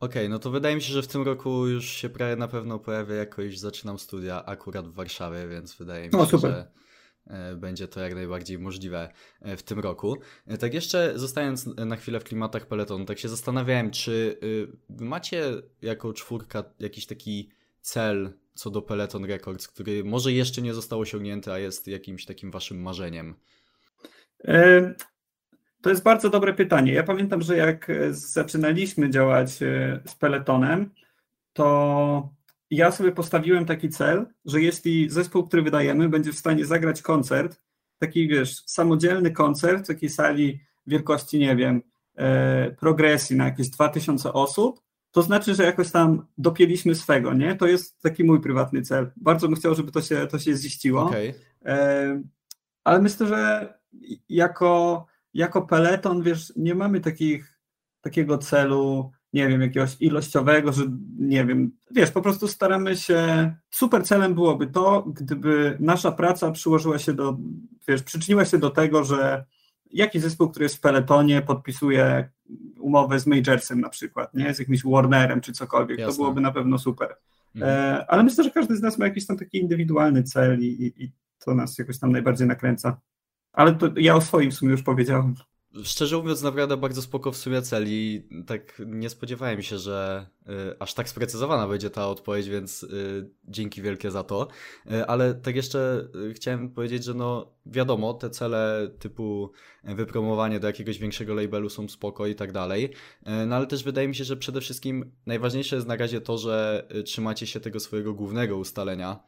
Okej, 0.00 0.22
okay, 0.22 0.28
no 0.28 0.38
to 0.38 0.50
wydaje 0.50 0.74
mi 0.74 0.82
się, 0.82 0.92
że 0.92 1.02
w 1.02 1.08
tym 1.08 1.22
roku 1.22 1.66
już 1.66 1.84
się 1.84 2.08
prawie 2.08 2.36
na 2.36 2.48
pewno 2.48 2.78
pojawia, 2.78 3.14
jakoś 3.14 3.58
zaczynam 3.58 3.98
studia 3.98 4.44
akurat 4.44 4.88
w 4.88 4.94
Warszawie, 4.94 5.48
więc 5.48 5.74
wydaje 5.74 6.04
mi 6.04 6.10
no, 6.12 6.26
się, 6.26 6.32
no, 6.32 6.38
że 6.38 6.66
E, 7.26 7.56
będzie 7.56 7.88
to 7.88 8.00
jak 8.00 8.14
najbardziej 8.14 8.58
możliwe 8.58 9.12
e, 9.40 9.56
w 9.56 9.62
tym 9.62 9.78
roku. 9.78 10.16
Tak 10.60 10.74
jeszcze 10.74 11.12
zostając 11.18 11.66
na 11.66 11.96
chwilę 11.96 12.20
w 12.20 12.24
klimatach 12.24 12.66
peletonu, 12.66 13.04
tak 13.04 13.18
się 13.18 13.28
zastanawiałem, 13.28 13.90
czy 13.90 14.38
macie 14.88 15.42
jako 15.82 16.12
czwórka 16.12 16.64
jakiś 16.80 17.06
taki 17.06 17.50
cel 17.82 18.32
co 18.54 18.70
do 18.70 18.82
Peloton 18.82 19.24
Records, 19.24 19.68
który 19.68 20.04
może 20.04 20.32
jeszcze 20.32 20.62
nie 20.62 20.74
został 20.74 21.00
osiągnięty, 21.00 21.52
a 21.52 21.58
jest 21.58 21.88
jakimś 21.88 22.24
takim 22.26 22.50
waszym 22.50 22.82
marzeniem? 22.82 23.34
To 25.82 25.90
jest 25.90 26.02
bardzo 26.02 26.30
dobre 26.30 26.54
pytanie. 26.54 26.92
Ja 26.92 27.02
pamiętam, 27.02 27.42
że 27.42 27.56
jak 27.56 27.90
zaczynaliśmy 28.10 29.10
działać 29.10 29.50
z 30.04 30.14
Peletonem, 30.18 30.90
to 31.52 32.28
ja 32.70 32.90
sobie 32.90 33.12
postawiłem 33.12 33.66
taki 33.66 33.88
cel, 33.88 34.26
że 34.44 34.62
jeśli 34.62 35.10
zespół, 35.10 35.46
który 35.46 35.62
wydajemy, 35.62 36.08
będzie 36.08 36.32
w 36.32 36.38
stanie 36.38 36.66
zagrać 36.66 37.02
koncert, 37.02 37.60
taki 37.98 38.28
wiesz, 38.28 38.62
samodzielny 38.66 39.30
koncert 39.30 39.84
w 39.84 39.86
takiej 39.86 40.08
sali 40.08 40.60
wielkości, 40.86 41.38
nie 41.38 41.56
wiem, 41.56 41.82
e, 42.16 42.70
progresji 42.70 43.36
na 43.36 43.44
jakieś 43.44 43.68
2000 43.68 44.32
osób, 44.32 44.81
to 45.12 45.22
znaczy, 45.22 45.54
że 45.54 45.64
jakoś 45.64 45.90
tam 45.90 46.26
dopięliśmy 46.38 46.94
swego, 46.94 47.34
nie? 47.34 47.56
To 47.56 47.66
jest 47.66 48.02
taki 48.02 48.24
mój 48.24 48.40
prywatny 48.40 48.82
cel. 48.82 49.10
Bardzo 49.16 49.48
bym 49.48 49.56
chciał, 49.56 49.74
żeby 49.74 49.92
to 49.92 50.02
się, 50.02 50.26
to 50.26 50.38
się 50.38 50.56
ziściło. 50.56 51.02
Okay. 51.02 51.34
Ale 52.84 53.02
myślę, 53.02 53.26
że 53.26 53.74
jako, 54.28 55.06
jako 55.34 55.62
peleton, 55.62 56.22
wiesz, 56.22 56.52
nie 56.56 56.74
mamy 56.74 57.00
takich, 57.00 57.58
takiego 58.00 58.38
celu, 58.38 59.10
nie 59.32 59.48
wiem, 59.48 59.60
jakiegoś 59.60 59.96
ilościowego, 60.00 60.72
że 60.72 60.82
nie 61.18 61.44
wiem, 61.44 61.72
wiesz, 61.90 62.10
po 62.10 62.22
prostu 62.22 62.48
staramy 62.48 62.96
się, 62.96 63.54
super 63.70 64.04
celem 64.04 64.34
byłoby 64.34 64.66
to, 64.66 65.02
gdyby 65.06 65.76
nasza 65.80 66.12
praca 66.12 66.50
przyłożyła 66.50 66.98
się 66.98 67.12
do, 67.12 67.36
wiesz, 67.88 68.02
przyczyniła 68.02 68.44
się 68.44 68.58
do 68.58 68.70
tego, 68.70 69.04
że 69.04 69.44
jakiś 69.92 70.22
zespół, 70.22 70.48
który 70.48 70.64
jest 70.64 70.76
w 70.76 70.80
peletonie, 70.80 71.42
podpisuje 71.42 72.28
umowę 72.78 73.20
z 73.20 73.26
Majorsem 73.26 73.80
na 73.80 73.88
przykład, 73.88 74.34
nie, 74.34 74.54
z 74.54 74.58
jakimś 74.58 74.82
Warnerem 74.84 75.40
czy 75.40 75.52
cokolwiek, 75.52 75.98
Jasne. 75.98 76.12
to 76.12 76.16
byłoby 76.16 76.40
na 76.40 76.52
pewno 76.52 76.78
super. 76.78 77.16
Mhm. 77.54 77.72
E, 77.72 78.10
ale 78.10 78.22
myślę, 78.22 78.44
że 78.44 78.50
każdy 78.50 78.76
z 78.76 78.82
nas 78.82 78.98
ma 78.98 79.04
jakiś 79.04 79.26
tam 79.26 79.36
taki 79.36 79.58
indywidualny 79.58 80.22
cel 80.22 80.60
i, 80.60 80.92
i 80.96 81.12
to 81.44 81.54
nas 81.54 81.78
jakoś 81.78 81.98
tam 81.98 82.12
najbardziej 82.12 82.46
nakręca. 82.46 83.00
Ale 83.52 83.74
to 83.74 83.90
ja 83.96 84.14
o 84.14 84.20
swoim 84.20 84.50
w 84.50 84.54
sumie 84.54 84.70
już 84.70 84.82
powiedziałem. 84.82 85.34
Szczerze 85.84 86.16
mówiąc, 86.16 86.42
naprawdę 86.42 86.76
bardzo 86.76 87.02
spoko 87.02 87.32
w 87.32 87.36
sumie 87.36 87.62
cel 87.62 87.84
i 87.88 88.28
tak 88.46 88.82
nie 88.86 89.10
spodziewałem 89.10 89.62
się, 89.62 89.78
że 89.78 90.26
y, 90.48 90.78
aż 90.78 90.94
tak 90.94 91.08
sprecyzowana 91.08 91.68
będzie 91.68 91.90
ta 91.90 92.08
odpowiedź, 92.08 92.48
więc 92.48 92.82
y, 92.82 93.30
dzięki 93.44 93.82
wielkie 93.82 94.10
za 94.10 94.24
to. 94.24 94.48
Y, 94.92 95.06
ale 95.06 95.34
tak 95.34 95.56
jeszcze 95.56 96.08
y, 96.30 96.34
chciałem 96.34 96.70
powiedzieć, 96.70 97.04
że 97.04 97.14
no 97.14 97.52
wiadomo, 97.66 98.14
te 98.14 98.30
cele 98.30 98.90
typu 98.98 99.52
wypromowanie 99.84 100.60
do 100.60 100.66
jakiegoś 100.66 100.98
większego 100.98 101.34
labelu 101.34 101.70
są 101.70 101.88
spoko 101.88 102.26
i 102.26 102.34
tak 102.34 102.52
dalej, 102.52 102.84
y, 102.84 103.46
no 103.46 103.56
ale 103.56 103.66
też 103.66 103.84
wydaje 103.84 104.08
mi 104.08 104.14
się, 104.14 104.24
że 104.24 104.36
przede 104.36 104.60
wszystkim 104.60 105.12
najważniejsze 105.26 105.76
jest 105.76 105.88
na 105.88 105.96
razie 105.96 106.20
to, 106.20 106.38
że 106.38 106.86
y, 106.96 107.02
trzymacie 107.02 107.46
się 107.46 107.60
tego 107.60 107.80
swojego 107.80 108.14
głównego 108.14 108.56
ustalenia, 108.56 109.20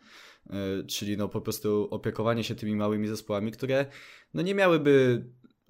czyli 0.86 1.16
no 1.16 1.28
po 1.28 1.40
prostu 1.40 1.88
opiekowanie 1.90 2.44
się 2.44 2.54
tymi 2.54 2.76
małymi 2.76 3.08
zespołami, 3.08 3.52
które 3.52 3.86
no 4.34 4.42
nie 4.42 4.54
miałyby 4.54 5.24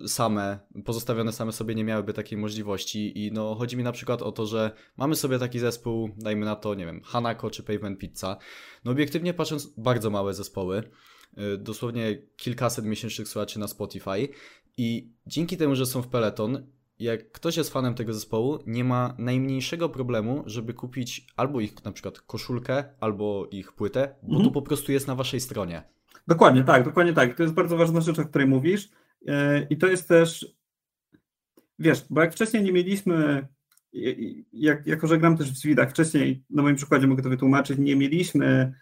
same, 0.07 0.59
pozostawione 0.85 1.33
same 1.33 1.53
sobie 1.53 1.75
nie 1.75 1.85
miałyby 1.85 2.13
takiej 2.13 2.39
możliwości 2.39 3.27
i 3.27 3.33
no 3.33 3.55
chodzi 3.55 3.77
mi 3.77 3.83
na 3.83 3.93
przykład 3.93 4.23
o 4.23 4.33
to, 4.33 4.47
że 4.47 4.71
mamy 4.97 5.17
sobie 5.17 5.39
taki 5.39 5.59
zespół, 5.59 6.11
dajmy 6.17 6.47
na 6.47 6.57
to, 6.57 6.75
nie 6.75 6.87
wiem, 6.87 7.01
Hanako 7.05 7.51
czy 7.51 7.63
Pavement 7.63 7.99
Pizza, 7.99 8.37
no 8.85 8.93
obiektywnie 8.93 9.35
patrząc 9.35 9.67
bardzo 9.77 10.11
małe 10.11 10.35
zespoły, 10.35 10.83
y, 11.39 11.59
dosłownie 11.59 12.19
kilkaset 12.37 12.85
miesięcznych 12.85 13.29
słuchaczy 13.29 13.59
na 13.59 13.69
Spotify 13.69 14.29
i 14.77 15.13
dzięki 15.27 15.57
temu, 15.57 15.75
że 15.75 15.87
są 15.87 16.03
w 16.03 16.09
Peloton, 16.09 16.67
jak 16.99 17.33
ktoś 17.33 17.57
jest 17.57 17.73
fanem 17.73 17.95
tego 17.95 18.15
zespołu, 18.15 18.59
nie 18.67 18.85
ma 18.85 19.15
najmniejszego 19.19 19.89
problemu, 19.89 20.43
żeby 20.47 20.75
kupić 20.75 21.27
albo 21.37 21.61
ich 21.61 21.85
na 21.85 21.93
przykład 21.93 22.21
koszulkę, 22.21 22.85
albo 23.01 23.49
ich 23.51 23.73
płytę, 23.73 24.15
bo 24.23 24.29
mhm. 24.29 24.45
to 24.45 24.51
po 24.51 24.63
prostu 24.63 24.93
jest 24.93 25.07
na 25.07 25.15
waszej 25.15 25.41
stronie. 25.41 25.83
Dokładnie 26.27 26.65
tak, 26.65 26.85
dokładnie 26.85 27.13
tak. 27.13 27.37
To 27.37 27.43
jest 27.43 27.55
bardzo 27.55 27.77
ważna 27.77 28.01
rzecz, 28.01 28.19
o 28.19 28.25
której 28.25 28.49
mówisz. 28.49 28.89
E, 29.29 29.67
I 29.71 29.77
to 29.77 29.87
jest 29.87 30.09
też, 30.09 30.55
wiesz, 31.79 32.05
bo 32.11 32.21
jak 32.21 32.33
wcześniej 32.33 32.63
nie 32.63 32.73
mieliśmy, 32.73 33.49
jak, 34.53 34.87
jako 34.87 35.07
że 35.07 35.19
gram 35.19 35.37
też 35.37 35.53
w 35.53 35.57
Zwidach, 35.57 35.91
wcześniej, 35.91 36.45
na 36.51 36.63
moim 36.63 36.77
przykładzie 36.77 37.07
mogę 37.07 37.23
to 37.23 37.29
wytłumaczyć, 37.29 37.79
nie 37.79 37.97
mieliśmy, 37.97 38.75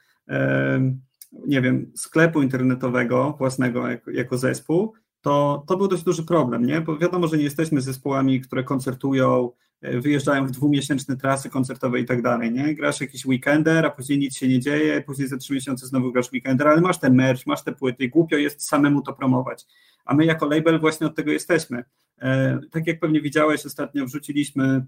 nie 1.47 1.63
wiem, 1.63 1.93
sklepu 1.95 2.43
internetowego 2.43 3.35
własnego 3.39 3.89
jako, 3.89 4.11
jako 4.11 4.39
zespół, 4.39 4.95
to, 5.21 5.65
to 5.67 5.77
był 5.77 5.89
dość 5.89 6.03
duży 6.03 6.23
problem, 6.23 6.67
nie? 6.67 6.81
Bo 6.81 6.99
wiadomo, 6.99 7.29
że 7.29 7.37
nie 7.39 7.45
jesteśmy 7.45 7.81
zespołami, 7.81 8.41
które 8.41 8.65
koncertują, 8.65 9.51
e, 9.81 10.01
wyjeżdżają 10.01 10.47
w 10.47 10.51
dwumiesięczne 10.51 11.17
trasy 11.17 11.51
koncertowe 11.51 12.01
i 12.01 12.05
tak 12.05 12.23
dalej, 12.23 12.53
nie? 12.53 12.75
Grasz 12.75 13.01
jakiś 13.01 13.27
weekender, 13.27 13.87
a 13.87 13.91
później 13.91 14.19
nic 14.19 14.37
się 14.37 14.49
nie 14.49 14.61
dzieje, 14.61 15.03
później 15.03 15.29
za 15.29 15.37
trzy 15.37 15.55
miesiące 15.55 15.87
znowu 15.87 16.13
grasz 16.13 16.33
weekender, 16.33 16.69
ale 16.69 16.81
masz 16.81 16.99
ten 16.99 17.15
merch, 17.15 17.47
masz 17.47 17.65
te 17.65 17.73
płyty, 17.73 18.09
głupio 18.09 18.37
jest 18.37 18.69
samemu 18.69 19.03
to 19.03 19.13
promować 19.13 19.67
a 20.05 20.15
my 20.15 20.25
jako 20.25 20.47
label 20.47 20.81
właśnie 20.81 21.07
od 21.07 21.17
tego 21.17 21.33
jesteśmy. 21.33 21.85
E, 22.19 22.59
tak 22.71 22.87
jak 22.87 23.01
pewnie 23.01 23.21
widziałeś, 23.21 23.67
ostatnio 23.67 24.07
wrzuciliśmy 24.07 24.87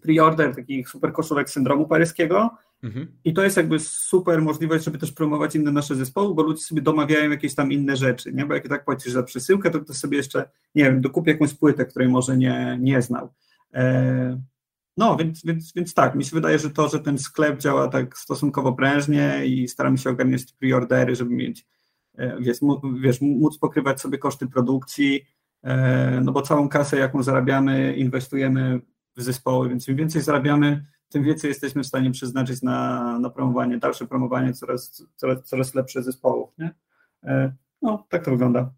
pre-order 0.00 0.54
takich 0.54 0.88
super 0.88 1.12
koszulek 1.12 1.50
syndromu 1.50 1.86
paryskiego 1.86 2.50
mhm. 2.82 3.06
i 3.24 3.32
to 3.32 3.44
jest 3.44 3.56
jakby 3.56 3.78
super 3.78 4.42
możliwość, 4.42 4.84
żeby 4.84 4.98
też 4.98 5.12
promować 5.12 5.54
inne 5.54 5.72
nasze 5.72 5.96
zespoły, 5.96 6.34
bo 6.34 6.42
ludzie 6.42 6.62
sobie 6.62 6.82
domawiają 6.82 7.30
jakieś 7.30 7.54
tam 7.54 7.72
inne 7.72 7.96
rzeczy, 7.96 8.32
nie? 8.32 8.46
bo 8.46 8.54
jak 8.54 8.68
tak 8.68 8.84
płacisz 8.84 9.12
za 9.12 9.22
przesyłkę, 9.22 9.70
to 9.70 9.80
ktoś 9.80 9.96
sobie 9.96 10.16
jeszcze, 10.16 10.50
nie 10.74 10.84
wiem, 10.84 11.00
dokupi 11.00 11.30
jakąś 11.30 11.54
płytę, 11.54 11.86
której 11.86 12.08
może 12.08 12.36
nie, 12.36 12.78
nie 12.80 13.02
znał. 13.02 13.32
E, 13.74 14.42
no, 14.96 15.16
więc, 15.16 15.44
więc, 15.44 15.72
więc 15.76 15.94
tak, 15.94 16.14
mi 16.14 16.24
się 16.24 16.34
wydaje, 16.34 16.58
że 16.58 16.70
to, 16.70 16.88
że 16.88 17.00
ten 17.00 17.18
sklep 17.18 17.60
działa 17.60 17.88
tak 17.88 18.18
stosunkowo 18.18 18.72
prężnie 18.72 19.46
i 19.46 19.68
staramy 19.68 19.98
się 19.98 20.10
ogarniać 20.10 20.42
pre-ordery, 20.60 21.14
żeby 21.14 21.34
mieć 21.34 21.66
wiesz, 22.40 22.58
wiesz, 23.00 23.20
móc 23.20 23.58
pokrywać 23.58 24.00
sobie 24.00 24.18
koszty 24.18 24.46
produkcji, 24.46 25.26
e, 25.62 26.20
no 26.24 26.32
bo 26.32 26.42
całą 26.42 26.68
kasę, 26.68 26.98
jaką 26.98 27.22
zarabiamy, 27.22 27.96
inwestujemy 27.96 28.80
w 29.16 29.22
zespoły, 29.22 29.68
więc 29.68 29.88
im 29.88 29.96
więcej 29.96 30.22
zarabiamy, 30.22 30.86
tym 31.08 31.24
więcej 31.24 31.48
jesteśmy 31.48 31.82
w 31.82 31.86
stanie 31.86 32.10
przeznaczyć 32.10 32.62
na, 32.62 33.18
na 33.18 33.30
promowanie, 33.30 33.78
dalsze 33.78 34.06
promowanie 34.06 34.52
coraz, 34.52 35.06
coraz, 35.16 35.44
coraz 35.44 35.74
lepszych 35.74 36.04
zespołów. 36.04 36.50
Nie? 36.58 36.74
E, 37.24 37.52
no, 37.82 38.06
tak 38.08 38.24
to 38.24 38.30
wygląda. 38.30 38.72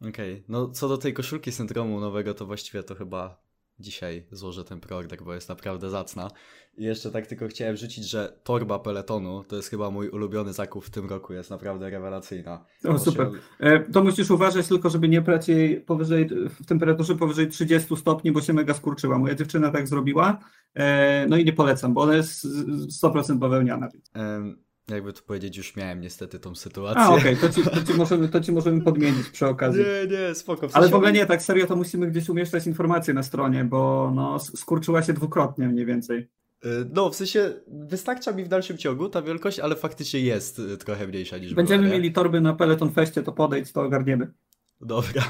Okej, 0.00 0.32
okay. 0.32 0.44
no 0.48 0.68
co 0.68 0.88
do 0.88 0.98
tej 0.98 1.14
koszulki 1.14 1.52
syndromu 1.52 2.00
nowego, 2.00 2.34
to 2.34 2.46
właściwie 2.46 2.82
to 2.82 2.94
chyba 2.94 3.45
dzisiaj 3.80 4.26
złożę 4.30 4.64
ten 4.64 4.80
preorder, 4.80 5.22
bo 5.22 5.34
jest 5.34 5.48
naprawdę 5.48 5.90
zacna. 5.90 6.30
I 6.78 6.84
jeszcze 6.84 7.10
tak 7.10 7.26
tylko 7.26 7.48
chciałem 7.48 7.76
rzucić, 7.76 8.04
że 8.04 8.38
torba 8.44 8.78
peletonu 8.78 9.44
to 9.44 9.56
jest 9.56 9.70
chyba 9.70 9.90
mój 9.90 10.08
ulubiony 10.08 10.52
zakup 10.52 10.84
w 10.84 10.90
tym 10.90 11.08
roku, 11.08 11.32
jest 11.32 11.50
naprawdę 11.50 11.90
rewelacyjna. 11.90 12.64
O, 12.84 12.98
super. 12.98 13.30
Się... 13.60 13.84
To 13.92 14.04
musisz 14.04 14.30
uważać 14.30 14.68
tylko, 14.68 14.90
żeby 14.90 15.08
nie 15.08 15.20
brać 15.20 15.48
jej 15.48 15.80
powyżej, 15.80 16.28
w 16.50 16.66
temperaturze 16.66 17.14
powyżej 17.14 17.48
30 17.48 17.96
stopni, 17.96 18.32
bo 18.32 18.40
się 18.40 18.52
mega 18.52 18.74
skurczyła. 18.74 19.18
Moja 19.18 19.34
dziewczyna 19.34 19.70
tak 19.70 19.88
zrobiła, 19.88 20.38
e, 20.74 21.26
no 21.28 21.36
i 21.36 21.44
nie 21.44 21.52
polecam, 21.52 21.94
bo 21.94 22.00
ona 22.00 22.14
jest 22.14 22.46
100% 23.02 23.38
bawełniana. 23.38 23.88
Um 24.14 24.65
jakby 24.90 25.12
to 25.12 25.22
powiedzieć, 25.22 25.56
już 25.56 25.76
miałem 25.76 26.00
niestety 26.00 26.38
tą 26.38 26.54
sytuację. 26.54 27.02
A, 27.02 27.08
okej, 27.08 27.34
okay. 27.34 27.48
to, 27.48 27.54
ci, 27.54 27.70
to, 27.70 27.92
ci 27.92 27.94
możemy, 27.94 28.28
to 28.28 28.40
ci 28.40 28.52
możemy 28.52 28.82
podmienić 28.82 29.28
przy 29.28 29.46
okazji. 29.46 29.82
Nie, 29.82 30.18
nie, 30.18 30.34
spoko. 30.34 30.68
W 30.68 30.72
sensie... 30.72 30.76
Ale 30.76 30.88
w 30.88 30.94
ogóle 30.94 31.12
nie, 31.12 31.26
tak 31.26 31.42
serio, 31.42 31.66
to 31.66 31.76
musimy 31.76 32.10
gdzieś 32.10 32.28
umieszczać 32.28 32.66
informacje 32.66 33.14
na 33.14 33.22
stronie, 33.22 33.64
bo 33.64 34.12
no, 34.14 34.38
skurczyła 34.38 35.02
się 35.02 35.12
dwukrotnie 35.12 35.68
mniej 35.68 35.86
więcej. 35.86 36.28
Y, 36.64 36.68
no, 36.92 37.10
w 37.10 37.16
sensie 37.16 37.52
wystarcza 37.68 38.32
mi 38.32 38.44
w 38.44 38.48
dalszym 38.48 38.78
ciągu 38.78 39.08
ta 39.08 39.22
wielkość, 39.22 39.58
ale 39.58 39.76
faktycznie 39.76 40.20
jest 40.20 40.58
y, 40.58 40.76
trochę 40.76 41.06
mniejsza 41.06 41.38
niż 41.38 41.54
Będziemy 41.54 41.84
była, 41.84 41.94
mieli 41.94 42.12
torby 42.12 42.40
na 42.40 42.54
Peloton 42.54 42.92
Feście, 42.92 43.22
to 43.22 43.32
podejdź, 43.32 43.72
to 43.72 43.82
ogarniemy. 43.82 44.32
Dobra, 44.80 45.22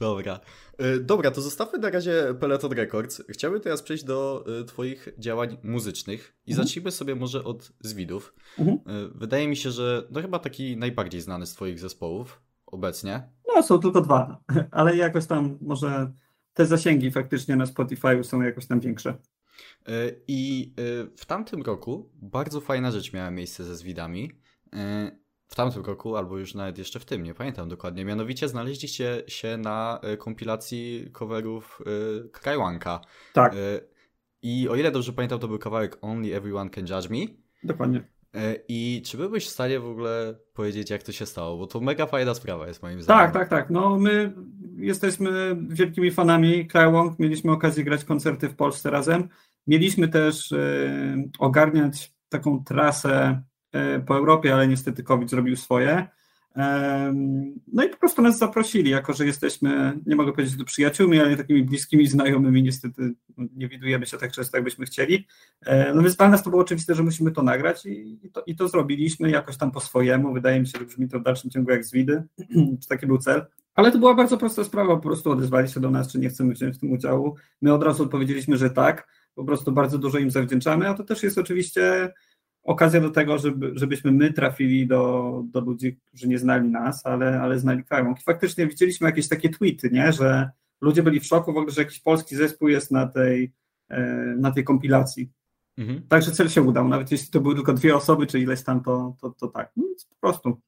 dobra. 0.00 0.40
Y, 0.82 1.00
dobra, 1.00 1.30
to 1.30 1.40
zostawmy 1.40 1.78
na 1.78 1.90
razie 1.90 2.34
Peloton 2.40 2.72
Records. 2.72 3.22
Chciałbym 3.28 3.60
teraz 3.60 3.82
przejść 3.82 4.04
do 4.04 4.44
y, 4.60 4.64
Twoich 4.64 5.08
działań 5.18 5.56
muzycznych 5.62 6.36
i 6.46 6.50
mhm. 6.50 6.66
zacznijmy 6.66 6.90
sobie 6.90 7.14
może 7.14 7.44
od 7.44 7.72
Zwidów. 7.80 8.34
Mhm. 8.58 8.78
Y, 8.78 9.08
wydaje 9.14 9.48
mi 9.48 9.56
się, 9.56 9.70
że 9.70 10.08
to 10.14 10.22
chyba 10.22 10.38
taki 10.38 10.76
najbardziej 10.76 11.20
znany 11.20 11.46
z 11.46 11.54
Twoich 11.54 11.78
zespołów 11.78 12.40
obecnie. 12.66 13.22
No, 13.48 13.62
są 13.62 13.78
tylko 13.78 14.00
dwa, 14.00 14.40
ale 14.70 14.96
jakoś 14.96 15.26
tam 15.26 15.58
może 15.60 16.12
te 16.54 16.66
zasięgi 16.66 17.10
faktycznie 17.10 17.56
na 17.56 17.66
Spotify 17.66 18.24
są 18.24 18.42
jakoś 18.42 18.66
tam 18.66 18.80
większe. 18.80 19.14
I 20.28 20.72
w 21.16 21.26
tamtym 21.26 21.62
roku 21.62 22.10
bardzo 22.14 22.60
fajna 22.60 22.90
rzecz 22.90 23.12
miała 23.12 23.30
miejsce 23.30 23.64
ze 23.64 23.76
Zwidami 23.76 24.30
w 25.50 25.54
tamtym 25.54 25.84
roku, 25.84 26.16
albo 26.16 26.38
już 26.38 26.54
nawet 26.54 26.78
jeszcze 26.78 27.00
w 27.00 27.04
tym, 27.04 27.22
nie 27.22 27.34
pamiętam 27.34 27.68
dokładnie. 27.68 28.04
Mianowicie 28.04 28.48
znaleźliście 28.48 29.22
się 29.26 29.56
na 29.56 30.00
e, 30.02 30.16
kompilacji 30.16 31.10
coverów 31.12 31.82
y, 32.26 32.28
Krajłanka. 32.28 33.00
Tak. 33.32 33.54
Y, 33.54 33.80
I 34.42 34.68
o 34.68 34.76
ile 34.76 34.90
dobrze 34.90 35.12
pamiętam, 35.12 35.38
to 35.38 35.48
był 35.48 35.58
kawałek 35.58 35.98
Only 36.00 36.36
Everyone 36.36 36.70
Can 36.70 36.86
Judge 36.86 37.10
Me. 37.10 37.16
Dokładnie. 37.64 38.04
I 38.68 39.02
czy 39.06 39.16
byłbyś 39.16 39.46
w 39.46 39.50
stanie 39.50 39.80
w 39.80 39.86
ogóle 39.86 40.34
powiedzieć, 40.54 40.90
jak 40.90 41.02
to 41.02 41.12
się 41.12 41.26
stało? 41.26 41.58
Bo 41.58 41.66
to 41.66 41.80
mega 41.80 42.06
fajna 42.06 42.34
sprawa 42.34 42.68
jest 42.68 42.82
moim 42.82 43.02
zdaniem. 43.02 43.24
Tak, 43.24 43.32
tak, 43.32 43.48
tak. 43.48 43.70
No 43.70 43.98
my 43.98 44.34
jesteśmy 44.76 45.56
wielkimi 45.68 46.10
fanami 46.10 46.66
Krajłąk. 46.66 47.18
Mieliśmy 47.18 47.52
okazję 47.52 47.84
grać 47.84 48.04
koncerty 48.04 48.48
w 48.48 48.56
Polsce 48.56 48.90
razem. 48.90 49.28
Mieliśmy 49.66 50.08
też 50.08 50.52
y, 50.52 51.30
ogarniać 51.38 52.12
taką 52.28 52.64
trasę 52.64 53.42
E, 53.42 53.49
po 54.06 54.16
Europie, 54.16 54.54
ale 54.54 54.68
niestety 54.68 55.02
COVID 55.02 55.30
zrobił 55.30 55.56
swoje. 55.56 56.06
No 57.72 57.84
i 57.84 57.88
po 57.88 57.96
prostu 57.96 58.22
nas 58.22 58.38
zaprosili, 58.38 58.90
jako 58.90 59.12
że 59.12 59.26
jesteśmy, 59.26 59.98
nie 60.06 60.16
mogę 60.16 60.32
powiedzieć, 60.32 60.56
do 60.56 60.64
przyjaciółmi, 60.64 61.20
ale 61.20 61.36
takimi 61.36 61.62
bliskimi 61.62 62.06
znajomymi, 62.06 62.62
niestety 62.62 63.14
nie 63.36 63.68
widujemy 63.68 64.06
się 64.06 64.18
tak 64.18 64.32
często, 64.32 64.56
jakbyśmy 64.56 64.86
chcieli. 64.86 65.26
E, 65.66 65.94
no 65.94 66.02
więc 66.02 66.16
dla 66.16 66.28
nas 66.28 66.42
to 66.42 66.50
było 66.50 66.62
oczywiste, 66.62 66.94
że 66.94 67.02
musimy 67.02 67.30
to 67.32 67.42
nagrać 67.42 67.86
i 67.86 68.30
to, 68.32 68.42
i 68.46 68.56
to 68.56 68.68
zrobiliśmy 68.68 69.30
jakoś 69.30 69.56
tam 69.56 69.70
po 69.70 69.80
swojemu. 69.80 70.32
Wydaje 70.32 70.60
mi 70.60 70.66
się, 70.66 70.78
że 70.78 70.84
brzmi 70.84 71.08
to 71.08 71.20
w 71.20 71.22
dalszym 71.22 71.50
ciągu 71.50 71.70
jak 71.70 71.84
z 71.84 71.92
widy, 71.92 72.22
czy 72.82 72.88
taki 72.88 73.06
był 73.06 73.18
cel. 73.18 73.46
Ale 73.74 73.92
to 73.92 73.98
była 73.98 74.14
bardzo 74.14 74.38
prosta 74.38 74.64
sprawa, 74.64 74.96
po 74.96 75.02
prostu 75.02 75.30
odezwali 75.30 75.68
się 75.68 75.80
do 75.80 75.90
nas, 75.90 76.12
czy 76.12 76.18
nie 76.18 76.28
chcemy 76.28 76.54
wziąć 76.54 76.76
w 76.76 76.80
tym 76.80 76.92
udziału. 76.92 77.36
My 77.62 77.72
od 77.72 77.82
razu 77.82 78.02
odpowiedzieliśmy, 78.02 78.56
że 78.56 78.70
tak, 78.70 79.08
po 79.34 79.44
prostu 79.44 79.72
bardzo 79.72 79.98
dużo 79.98 80.18
im 80.18 80.30
zawdzięczamy, 80.30 80.88
a 80.88 80.94
to 80.94 81.04
też 81.04 81.22
jest 81.22 81.38
oczywiście 81.38 82.12
okazja 82.62 83.00
do 83.00 83.10
tego, 83.10 83.38
żeby, 83.38 83.72
żebyśmy 83.74 84.12
my 84.12 84.32
trafili 84.32 84.86
do, 84.86 85.42
do 85.46 85.60
ludzi, 85.60 85.96
którzy 86.06 86.28
nie 86.28 86.38
znali 86.38 86.68
nas, 86.68 87.06
ale, 87.06 87.40
ale 87.40 87.58
znali 87.58 87.84
Kajmok. 87.84 88.20
I 88.20 88.22
faktycznie 88.22 88.66
widzieliśmy 88.66 89.06
jakieś 89.06 89.28
takie 89.28 89.48
tweety, 89.48 89.90
nie? 89.90 90.12
że 90.12 90.50
ludzie 90.80 91.02
byli 91.02 91.20
w 91.20 91.26
szoku 91.26 91.52
w 91.52 91.56
ogóle, 91.56 91.72
że 91.72 91.82
jakiś 91.82 92.00
polski 92.00 92.36
zespół 92.36 92.68
jest 92.68 92.90
na 92.90 93.06
tej, 93.06 93.52
e, 93.88 94.00
na 94.38 94.50
tej 94.50 94.64
kompilacji. 94.64 95.30
Mhm. 95.78 96.02
Także 96.08 96.30
cel 96.30 96.48
się 96.48 96.62
udał, 96.62 96.88
nawet 96.88 97.12
jeśli 97.12 97.30
to 97.30 97.40
były 97.40 97.54
tylko 97.54 97.72
dwie 97.72 97.96
osoby, 97.96 98.26
czy 98.26 98.40
ileś 98.40 98.62
tam, 98.62 98.82
to, 98.82 99.16
to, 99.20 99.30
to 99.30 99.48
tak. 99.48 99.72
No, 99.76 99.84
po 100.08 100.16
prostu. 100.20 100.60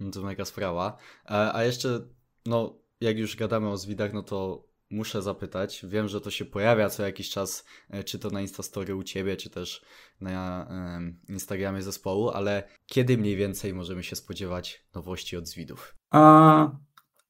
No 0.00 0.10
to 0.10 0.22
mega 0.22 0.44
sprawa. 0.44 0.96
A, 1.24 1.56
a 1.56 1.64
jeszcze, 1.64 2.00
no, 2.46 2.78
jak 3.00 3.18
już 3.18 3.36
gadamy 3.36 3.68
o 3.68 3.76
zwidach, 3.76 4.12
no 4.12 4.22
to 4.22 4.69
muszę 4.90 5.22
zapytać. 5.22 5.84
Wiem, 5.88 6.08
że 6.08 6.20
to 6.20 6.30
się 6.30 6.44
pojawia 6.44 6.90
co 6.90 7.02
jakiś 7.02 7.30
czas, 7.30 7.64
e, 7.90 8.04
czy 8.04 8.18
to 8.18 8.30
na 8.30 8.40
Instastory 8.40 8.94
u 8.94 9.02
Ciebie, 9.02 9.36
czy 9.36 9.50
też 9.50 9.84
na 10.20 10.68
Instagramie 11.28 11.82
zespołu, 11.82 12.30
ale 12.30 12.62
kiedy 12.86 13.18
mniej 13.18 13.36
więcej 13.36 13.74
możemy 13.74 14.02
się 14.02 14.16
spodziewać 14.16 14.84
nowości 14.94 15.36
od 15.36 15.48
Zwidów? 15.48 15.94
A 16.10 16.70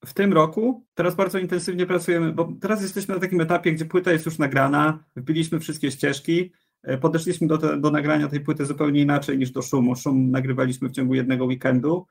w 0.07 0.14
tym 0.14 0.33
roku 0.33 0.87
teraz 0.95 1.14
bardzo 1.14 1.38
intensywnie 1.38 1.87
pracujemy, 1.87 2.33
bo 2.33 2.52
teraz 2.61 2.83
jesteśmy 2.83 3.14
na 3.14 3.21
takim 3.21 3.40
etapie, 3.40 3.73
gdzie 3.73 3.85
płyta 3.85 4.12
jest 4.12 4.26
już 4.26 4.38
nagrana, 4.38 5.05
wbiliśmy 5.17 5.61
wszystkie 5.61 5.90
ścieżki, 5.90 6.52
e, 6.83 6.99
podeszliśmy 6.99 7.47
do, 7.47 7.59
te, 7.59 7.81
do 7.81 7.90
nagrania 7.90 8.29
tej 8.29 8.40
płyty 8.40 8.67
zupełnie 8.67 9.00
inaczej 9.00 9.38
niż 9.38 9.50
do 9.50 9.62
szumu. 9.62 9.97
Szum 9.97 10.31
nagrywaliśmy 10.31 10.88
w 10.88 10.93
ciągu 10.93 11.14
jednego 11.14 11.45
weekendu, 11.45 12.07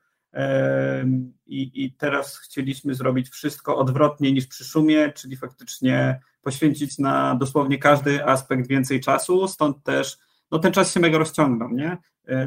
i, 1.46 1.84
I, 1.84 1.92
teraz 1.92 2.38
chcieliśmy 2.38 2.94
zrobić 2.94 3.28
wszystko 3.28 3.76
odwrotnie 3.76 4.32
niż 4.32 4.46
przy 4.46 4.64
szumie, 4.64 5.12
czyli 5.12 5.36
faktycznie 5.36 6.20
poświęcić 6.42 6.98
na 6.98 7.34
dosłownie 7.34 7.78
każdy 7.78 8.24
aspekt 8.24 8.68
więcej 8.68 9.00
czasu, 9.00 9.48
stąd 9.48 9.82
też 9.82 10.18
no 10.50 10.58
ten 10.58 10.72
czas 10.72 10.94
się 10.94 11.00
mega 11.00 11.18
rozciągnął, 11.18 11.70
nie? 11.70 11.98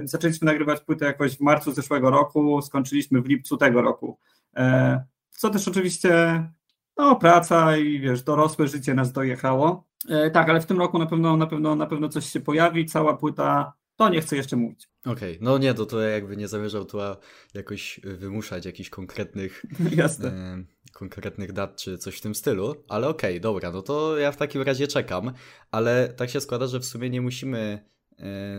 Zaczęliśmy 0.04 0.46
nagrywać 0.46 0.82
płytę 0.82 1.06
jakoś 1.06 1.38
w 1.38 1.42
marcu 1.42 1.72
zeszłego 1.72 2.10
roku, 2.10 2.62
skończyliśmy 2.62 3.22
w 3.22 3.26
lipcu 3.26 3.58
tego 3.58 3.82
roku, 3.82 4.20
co 5.30 5.50
też 5.50 5.68
oczywiście 5.68 6.44
no 6.98 7.16
praca 7.16 7.78
i 7.78 8.00
wiesz, 8.00 8.24
dorosłe 8.24 8.68
życie 8.68 8.94
nas 8.94 9.12
dojechało. 9.12 9.86
E, 10.10 10.32
tak, 10.32 10.50
ale 10.50 10.62
w 10.62 10.66
tym 10.66 10.80
roku 10.80 11.00
na 11.00 11.06
pewno, 11.06 11.38
na 11.38 11.48
pewno, 11.48 11.76
na 11.76 11.86
pewno 11.86 12.10
coś 12.10 12.26
się 12.26 12.40
pojawi, 12.40 12.86
cała 12.86 13.18
płyta 13.18 13.74
to 13.96 14.10
nie 14.10 14.22
chcę 14.22 14.36
jeszcze 14.36 14.56
mówić. 14.56 14.90
Okej, 15.06 15.32
okay. 15.32 15.38
no 15.42 15.58
nie, 15.58 15.74
to, 15.74 15.86
to 15.86 16.02
jakby 16.02 16.38
nie 16.38 16.48
zamierzał 16.48 16.86
tu 16.86 16.98
jakoś 17.54 18.00
wymuszać 18.04 18.66
jakichś 18.66 18.90
konkretnych. 18.90 19.66
E, 20.30 20.64
konkretnych 20.92 21.52
dat 21.52 21.76
czy 21.76 21.98
coś 21.98 22.18
w 22.18 22.22
tym 22.22 22.36
stylu, 22.36 22.76
ale 22.90 23.08
okej, 23.08 23.32
okay, 23.32 23.40
dobra, 23.40 23.72
no 23.72 23.82
to 23.82 24.18
ja 24.18 24.32
w 24.32 24.38
takim 24.38 24.62
razie 24.62 24.88
czekam, 24.88 25.34
ale 25.72 26.14
tak 26.18 26.30
się 26.30 26.42
składa, 26.42 26.68
że 26.68 26.80
w 26.80 26.86
sumie 26.86 27.10
nie 27.10 27.22
musimy 27.22 27.86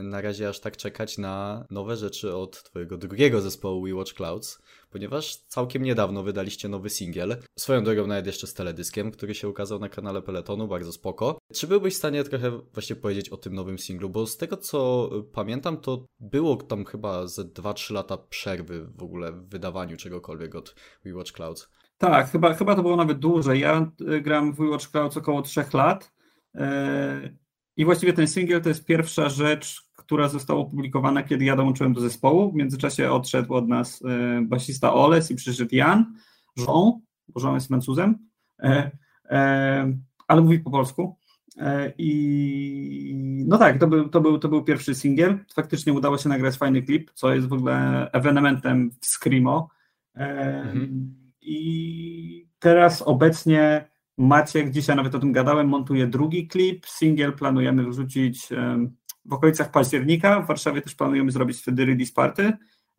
na 0.03 0.21
razie 0.21 0.49
aż 0.49 0.61
tak 0.61 0.77
czekać 0.77 1.19
na 1.19 1.65
nowe 1.71 1.97
rzeczy 1.97 2.37
od 2.37 2.63
twojego 2.63 2.97
drugiego 2.97 3.41
zespołu 3.41 3.83
We 3.83 3.95
Watch 3.95 4.15
Clouds, 4.15 4.63
ponieważ 4.91 5.37
całkiem 5.37 5.83
niedawno 5.83 6.23
wydaliście 6.23 6.69
nowy 6.69 6.91
singiel, 6.91 7.37
swoją 7.59 7.85
drogą 7.85 8.07
nawet 8.07 8.27
jeszcze 8.27 8.47
z 8.47 8.55
teledyskiem, 8.55 9.11
który 9.11 9.35
się 9.35 9.49
ukazał 9.49 9.79
na 9.79 9.89
kanale 9.89 10.23
Peletonu, 10.23 10.69
bardzo 10.69 10.93
spoko. 10.93 11.39
Czy 11.55 11.67
byłbyś 11.67 11.95
w 11.95 11.97
stanie 11.97 12.25
trochę 12.25 12.51
właśnie 12.51 12.97
powiedzieć 12.97 13.29
o 13.29 13.37
tym 13.37 13.55
nowym 13.55 13.79
singlu, 13.79 14.11
bo 14.11 14.27
z 14.27 14.37
tego 14.37 14.57
co 14.57 15.11
pamiętam, 15.33 15.77
to 15.77 16.07
było 16.21 16.57
tam 16.57 16.85
chyba 16.85 17.27
ze 17.27 17.45
2-3 17.45 17.95
lata 17.95 18.17
przerwy 18.17 18.87
w 18.97 19.03
ogóle 19.03 19.33
w 19.33 19.49
wydawaniu 19.49 19.97
czegokolwiek 19.97 20.55
od 20.55 20.75
We 21.05 21.15
Watch 21.15 21.33
Clouds. 21.33 21.69
Tak, 21.99 22.31
chyba, 22.31 22.55
chyba 22.55 22.75
to 22.75 22.83
było 22.83 22.97
nawet 22.97 23.19
dłużej. 23.19 23.61
Ja 23.61 23.91
y, 24.01 24.21
gram 24.21 24.53
w 24.53 24.57
We 24.57 24.69
Watch 24.69 24.91
Clouds 24.91 25.17
około 25.17 25.43
3 25.43 25.65
lat. 25.75 26.13
Yy, 26.55 27.44
I 27.77 27.85
właściwie 27.85 28.13
ten 28.13 28.29
singiel 28.29 28.63
to 28.63 28.69
jest 28.69 28.85
pierwsza 28.85 29.29
rzecz, 29.29 29.85
która 29.97 30.29
została 30.29 30.61
opublikowana, 30.61 31.23
kiedy 31.23 31.45
ja 31.45 31.57
dołączyłem 31.57 31.93
do 31.93 32.01
zespołu. 32.01 32.53
W 32.53 32.55
międzyczasie 32.55 33.11
odszedł 33.11 33.55
od 33.55 33.69
nas 33.69 34.03
e, 34.03 34.43
basista 34.43 34.95
Oles 34.95 35.31
i 35.31 35.35
przyszedł 35.35 35.75
Jan, 35.75 36.15
Jean, 36.57 36.93
bo 37.29 37.41
Jean 37.43 37.55
jest 37.55 37.69
Francuzem, 37.69 38.19
e, 38.59 38.91
e, 39.31 39.99
ale 40.29 40.41
mówi 40.41 40.59
po 40.59 40.71
polsku. 40.71 41.17
I 41.99 43.15
no 43.47 43.59
tak, 43.59 43.79
to 43.79 43.87
był, 43.87 44.09
to, 44.09 44.21
był, 44.21 44.39
to 44.39 44.49
był 44.49 44.65
pierwszy 44.65 44.95
singiel. 44.95 45.39
Faktycznie 45.55 45.93
udało 45.93 46.19
się 46.19 46.29
nagrać 46.29 46.57
fajny 46.57 46.83
klip, 46.83 47.11
co 47.15 47.35
jest 47.35 47.49
w 47.49 47.53
ogóle 47.53 48.09
ewenementem 48.13 48.91
w 49.01 49.07
Screamo. 49.07 49.69
Mhm. 50.15 51.15
I 51.41 52.49
teraz 52.59 53.03
obecnie 53.03 53.89
Maciek, 54.19 54.71
dzisiaj 54.71 54.97
nawet 54.97 55.15
o 55.15 55.19
tym 55.19 55.33
gadałem, 55.33 55.69
montuje 55.69 56.07
drugi 56.07 56.49
klip. 56.49 56.87
Singiel 56.87 57.33
planujemy 57.33 57.89
wrzucić 57.89 58.49
w 59.25 59.33
okolicach 59.33 59.71
października. 59.71 60.41
W 60.41 60.47
Warszawie 60.47 60.83
też 60.83 60.95
planujemy 60.95 61.31
zrobić 61.31 61.61
wtedy 61.61 61.85
release 61.85 62.13
party, 62.13 62.53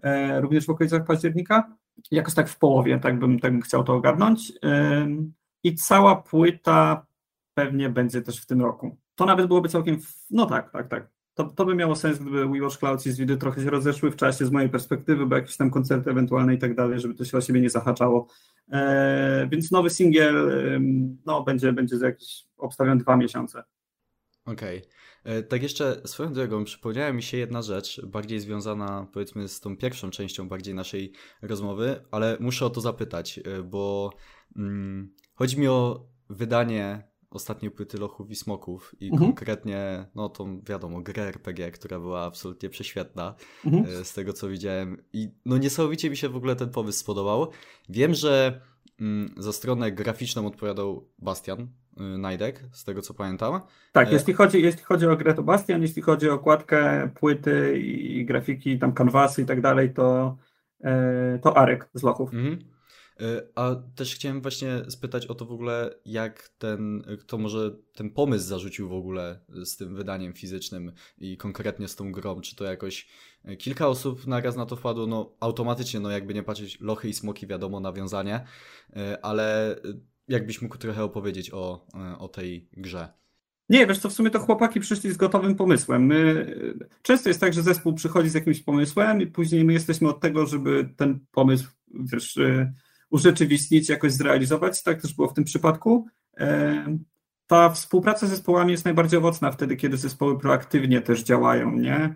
e, 0.03 0.41
również 0.41 0.65
w 0.65 0.69
okolicach 0.69 1.05
października. 1.05 1.75
Jakoś 2.11 2.33
tak 2.33 2.49
w 2.49 2.57
połowie, 2.57 2.99
tak 2.99 3.19
bym, 3.19 3.39
tak 3.39 3.51
bym 3.51 3.61
chciał 3.61 3.83
to 3.83 3.93
ogarnąć. 3.93 4.53
I 5.63 5.75
cała 5.75 6.15
płyta 6.15 7.05
pewnie 7.53 7.89
będzie 7.89 8.21
też 8.21 8.41
w 8.41 8.45
tym 8.45 8.61
roku. 8.61 8.97
To 9.15 9.25
nawet 9.25 9.47
byłoby 9.47 9.69
całkiem, 9.69 9.97
no 10.31 10.45
tak, 10.45 10.71
tak, 10.71 10.87
tak. 10.87 11.14
To, 11.35 11.43
to 11.43 11.65
by 11.65 11.75
miało 11.75 11.95
sens, 11.95 12.19
gdyby 12.19 12.47
We 12.47 12.61
Watch 12.61 12.77
Clouds 12.77 13.07
i 13.07 13.11
Zwidy 13.11 13.37
trochę 13.37 13.63
się 13.63 13.69
rozeszły 13.69 14.11
w 14.11 14.15
czasie 14.15 14.45
z 14.45 14.51
mojej 14.51 14.69
perspektywy, 14.69 15.25
bo 15.25 15.35
jakieś 15.35 15.57
tam 15.57 15.71
koncerty 15.71 16.11
ewentualne 16.11 16.53
i 16.53 16.57
tak 16.57 16.75
dalej, 16.75 16.99
żeby 16.99 17.13
to 17.15 17.25
się 17.25 17.37
o 17.37 17.41
siebie 17.41 17.61
nie 17.61 17.69
zahaczało. 17.69 18.27
E, 18.71 19.47
więc 19.51 19.71
nowy 19.71 19.89
singiel 19.89 20.51
no, 21.25 21.43
będzie, 21.43 21.73
będzie 21.73 21.97
za 21.97 22.05
jakieś, 22.05 22.45
obstawiam, 22.57 22.97
dwa 22.97 23.17
miesiące. 23.17 23.63
Okej. 24.45 24.77
Okay. 24.77 24.95
E, 25.25 25.43
tak 25.43 25.63
jeszcze 25.63 26.01
swoją 26.05 26.33
drogą 26.33 26.63
przypomniała 26.63 27.13
mi 27.13 27.23
się 27.23 27.37
jedna 27.37 27.61
rzecz, 27.61 28.05
bardziej 28.05 28.39
związana 28.39 29.07
powiedzmy 29.13 29.47
z 29.47 29.59
tą 29.59 29.77
pierwszą 29.77 30.09
częścią 30.09 30.49
bardziej 30.49 30.73
naszej 30.73 31.11
rozmowy, 31.41 32.01
ale 32.11 32.37
muszę 32.39 32.65
o 32.65 32.69
to 32.69 32.81
zapytać, 32.81 33.39
e, 33.39 33.63
bo 33.63 34.13
mm, 34.55 35.13
chodzi 35.33 35.59
mi 35.59 35.67
o 35.67 36.07
wydanie 36.29 37.07
ostatniej 37.35 37.71
płyty 37.71 37.97
Lochów 37.97 38.29
i 38.29 38.35
Smoków 38.35 38.95
i 38.99 39.09
mhm. 39.09 39.31
konkretnie, 39.31 40.05
no 40.15 40.29
tą 40.29 40.61
wiadomo, 40.61 41.01
grę 41.01 41.23
RPG, 41.23 41.71
która 41.71 41.99
była 41.99 42.23
absolutnie 42.23 42.69
prześwietna 42.69 43.35
mhm. 43.65 43.85
E, 43.85 44.05
z 44.05 44.13
tego 44.13 44.33
co 44.33 44.49
widziałem 44.49 44.97
i 45.13 45.29
no 45.45 45.57
niesamowicie 45.57 46.09
mi 46.09 46.17
się 46.17 46.29
w 46.29 46.35
ogóle 46.35 46.55
ten 46.55 46.69
pomysł 46.69 46.99
spodobał. 46.99 47.47
Wiem, 47.89 48.13
że 48.13 48.61
mm, 48.99 49.35
za 49.37 49.53
stronę 49.53 49.91
graficzną 49.91 50.47
odpowiadał 50.47 51.07
Bastian, 51.19 51.67
Y, 52.01 52.17
Najdek, 52.17 52.63
z 52.71 52.83
tego 52.83 53.01
co 53.01 53.13
pamiętam. 53.13 53.61
Tak, 53.91 54.07
e, 54.07 54.11
jeśli 54.11 54.33
chodzi, 54.33 54.61
jeśli 54.61 54.83
chodzi 54.83 55.07
o 55.07 55.17
grę 55.17 55.33
to 55.33 55.43
Bastian, 55.43 55.81
jeśli 55.81 56.01
chodzi 56.01 56.29
o 56.29 56.33
okładkę, 56.33 57.09
płyty 57.15 57.79
i 57.79 58.25
grafiki, 58.25 58.79
tam 58.79 58.93
kanwasy 58.93 59.41
i 59.41 59.45
tak 59.45 59.61
dalej, 59.61 59.93
to, 59.93 60.37
e, 60.83 61.39
to 61.43 61.57
Arek 61.57 61.89
z 61.93 62.03
Lochów. 62.03 62.33
Mhm. 62.33 62.74
E, 63.19 63.41
a 63.55 63.75
też 63.95 64.15
chciałem 64.15 64.41
właśnie 64.41 64.81
spytać 64.89 65.25
o 65.25 65.35
to 65.35 65.45
w 65.45 65.51
ogóle, 65.51 65.95
jak 66.05 66.49
ten, 66.57 67.03
kto 67.19 67.37
może 67.37 67.75
ten 67.95 68.09
pomysł 68.09 68.47
zarzucił 68.47 68.89
w 68.89 68.93
ogóle 68.93 69.39
z 69.49 69.77
tym 69.77 69.95
wydaniem 69.95 70.33
fizycznym 70.33 70.91
i 71.17 71.37
konkretnie 71.37 71.87
z 71.87 71.95
tą 71.95 72.11
grą, 72.11 72.41
czy 72.41 72.55
to 72.55 72.63
jakoś 72.63 73.07
kilka 73.57 73.87
osób 73.87 74.27
naraz 74.27 74.55
na 74.55 74.65
to 74.65 74.75
wpadło, 74.75 75.07
no 75.07 75.35
automatycznie, 75.39 75.99
no 75.99 76.09
jakby 76.09 76.33
nie 76.33 76.43
patrzeć, 76.43 76.77
lochy 76.81 77.09
i 77.09 77.13
smoki 77.13 77.47
wiadomo, 77.47 77.79
nawiązanie, 77.79 78.45
ale 79.21 79.75
jakbyś 80.27 80.61
mógł 80.61 80.77
trochę 80.77 81.03
opowiedzieć 81.03 81.53
o, 81.53 81.87
e, 81.93 82.17
o 82.17 82.27
tej 82.27 82.69
grze. 82.77 83.13
Nie, 83.69 83.87
wiesz 83.87 83.99
co, 83.99 84.09
w 84.09 84.13
sumie 84.13 84.29
to 84.29 84.39
chłopaki 84.39 84.79
przyszli 84.79 85.11
z 85.11 85.17
gotowym 85.17 85.55
pomysłem. 85.55 86.05
My, 86.05 86.55
często 87.01 87.29
jest 87.29 87.41
tak, 87.41 87.53
że 87.53 87.63
zespół 87.63 87.93
przychodzi 87.93 88.29
z 88.29 88.33
jakimś 88.33 88.61
pomysłem 88.61 89.21
i 89.21 89.27
później 89.27 89.63
my 89.63 89.73
jesteśmy 89.73 90.09
od 90.09 90.19
tego, 90.19 90.45
żeby 90.45 90.89
ten 90.97 91.19
pomysł 91.31 91.67
wiesz, 91.99 92.37
e, 92.37 92.73
urzeczywistnić, 93.09 93.89
jakoś 93.89 94.11
zrealizować. 94.11 94.83
Tak 94.83 95.01
też 95.01 95.13
było 95.13 95.27
w 95.27 95.33
tym 95.33 95.43
przypadku. 95.43 96.07
E, 96.37 96.97
ta 97.47 97.69
współpraca 97.69 98.27
z 98.27 98.29
zespołami 98.29 98.71
jest 98.71 98.85
najbardziej 98.85 99.19
owocna 99.19 99.51
wtedy, 99.51 99.75
kiedy 99.75 99.97
zespoły 99.97 100.39
proaktywnie 100.39 101.01
też 101.01 101.23
działają, 101.23 101.71
nie? 101.71 102.15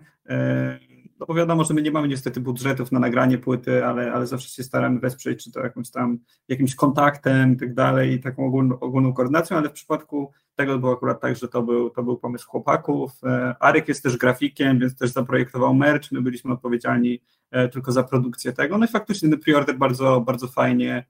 No 1.20 1.26
bo 1.26 1.34
wiadomo, 1.34 1.64
że 1.64 1.74
my 1.74 1.82
nie 1.82 1.90
mamy 1.90 2.08
niestety 2.08 2.40
budżetów 2.40 2.92
na 2.92 3.00
nagranie 3.00 3.38
płyty, 3.38 3.84
ale, 3.84 4.12
ale 4.12 4.26
zawsze 4.26 4.48
się 4.48 4.62
staramy 4.62 5.00
wesprzeć, 5.00 5.44
czy 5.44 5.52
to 5.52 5.60
jakimś 5.60 5.90
tam, 5.90 6.18
jakimś 6.48 6.74
kontaktem 6.74 7.52
i 7.52 7.56
tak 7.56 7.74
dalej, 7.74 8.20
taką 8.20 8.46
ogólną, 8.46 8.80
ogólną 8.80 9.12
koordynacją, 9.12 9.56
ale 9.56 9.68
w 9.68 9.72
przypadku 9.72 10.32
tego 10.54 10.78
było 10.78 10.92
akurat 10.92 11.20
tak, 11.20 11.36
że 11.36 11.48
to 11.48 11.62
był, 11.62 11.90
to 11.90 12.02
był 12.02 12.16
pomysł 12.16 12.48
chłopaków. 12.48 13.12
E, 13.24 13.54
Arek 13.60 13.88
jest 13.88 14.02
też 14.02 14.16
grafikiem, 14.16 14.78
więc 14.78 14.96
też 14.96 15.10
zaprojektował 15.10 15.74
merch, 15.74 16.12
my 16.12 16.22
byliśmy 16.22 16.52
odpowiedzialni 16.52 17.20
e, 17.50 17.68
tylko 17.68 17.92
za 17.92 18.02
produkcję 18.02 18.52
tego, 18.52 18.78
no 18.78 18.84
i 18.84 18.88
faktycznie 18.88 19.30
ten 19.30 19.40
preorder 19.40 19.78
bardzo, 19.78 20.20
bardzo 20.20 20.48
fajnie, 20.48 21.06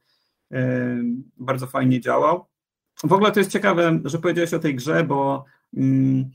e, 0.52 0.96
bardzo 1.36 1.66
fajnie 1.66 2.00
działał. 2.00 2.46
W 3.04 3.12
ogóle 3.12 3.32
to 3.32 3.40
jest 3.40 3.50
ciekawe, 3.50 4.00
że 4.04 4.18
powiedziałeś 4.18 4.54
o 4.54 4.58
tej 4.58 4.74
grze, 4.74 5.04
bo 5.04 5.44
mm, 5.76 6.30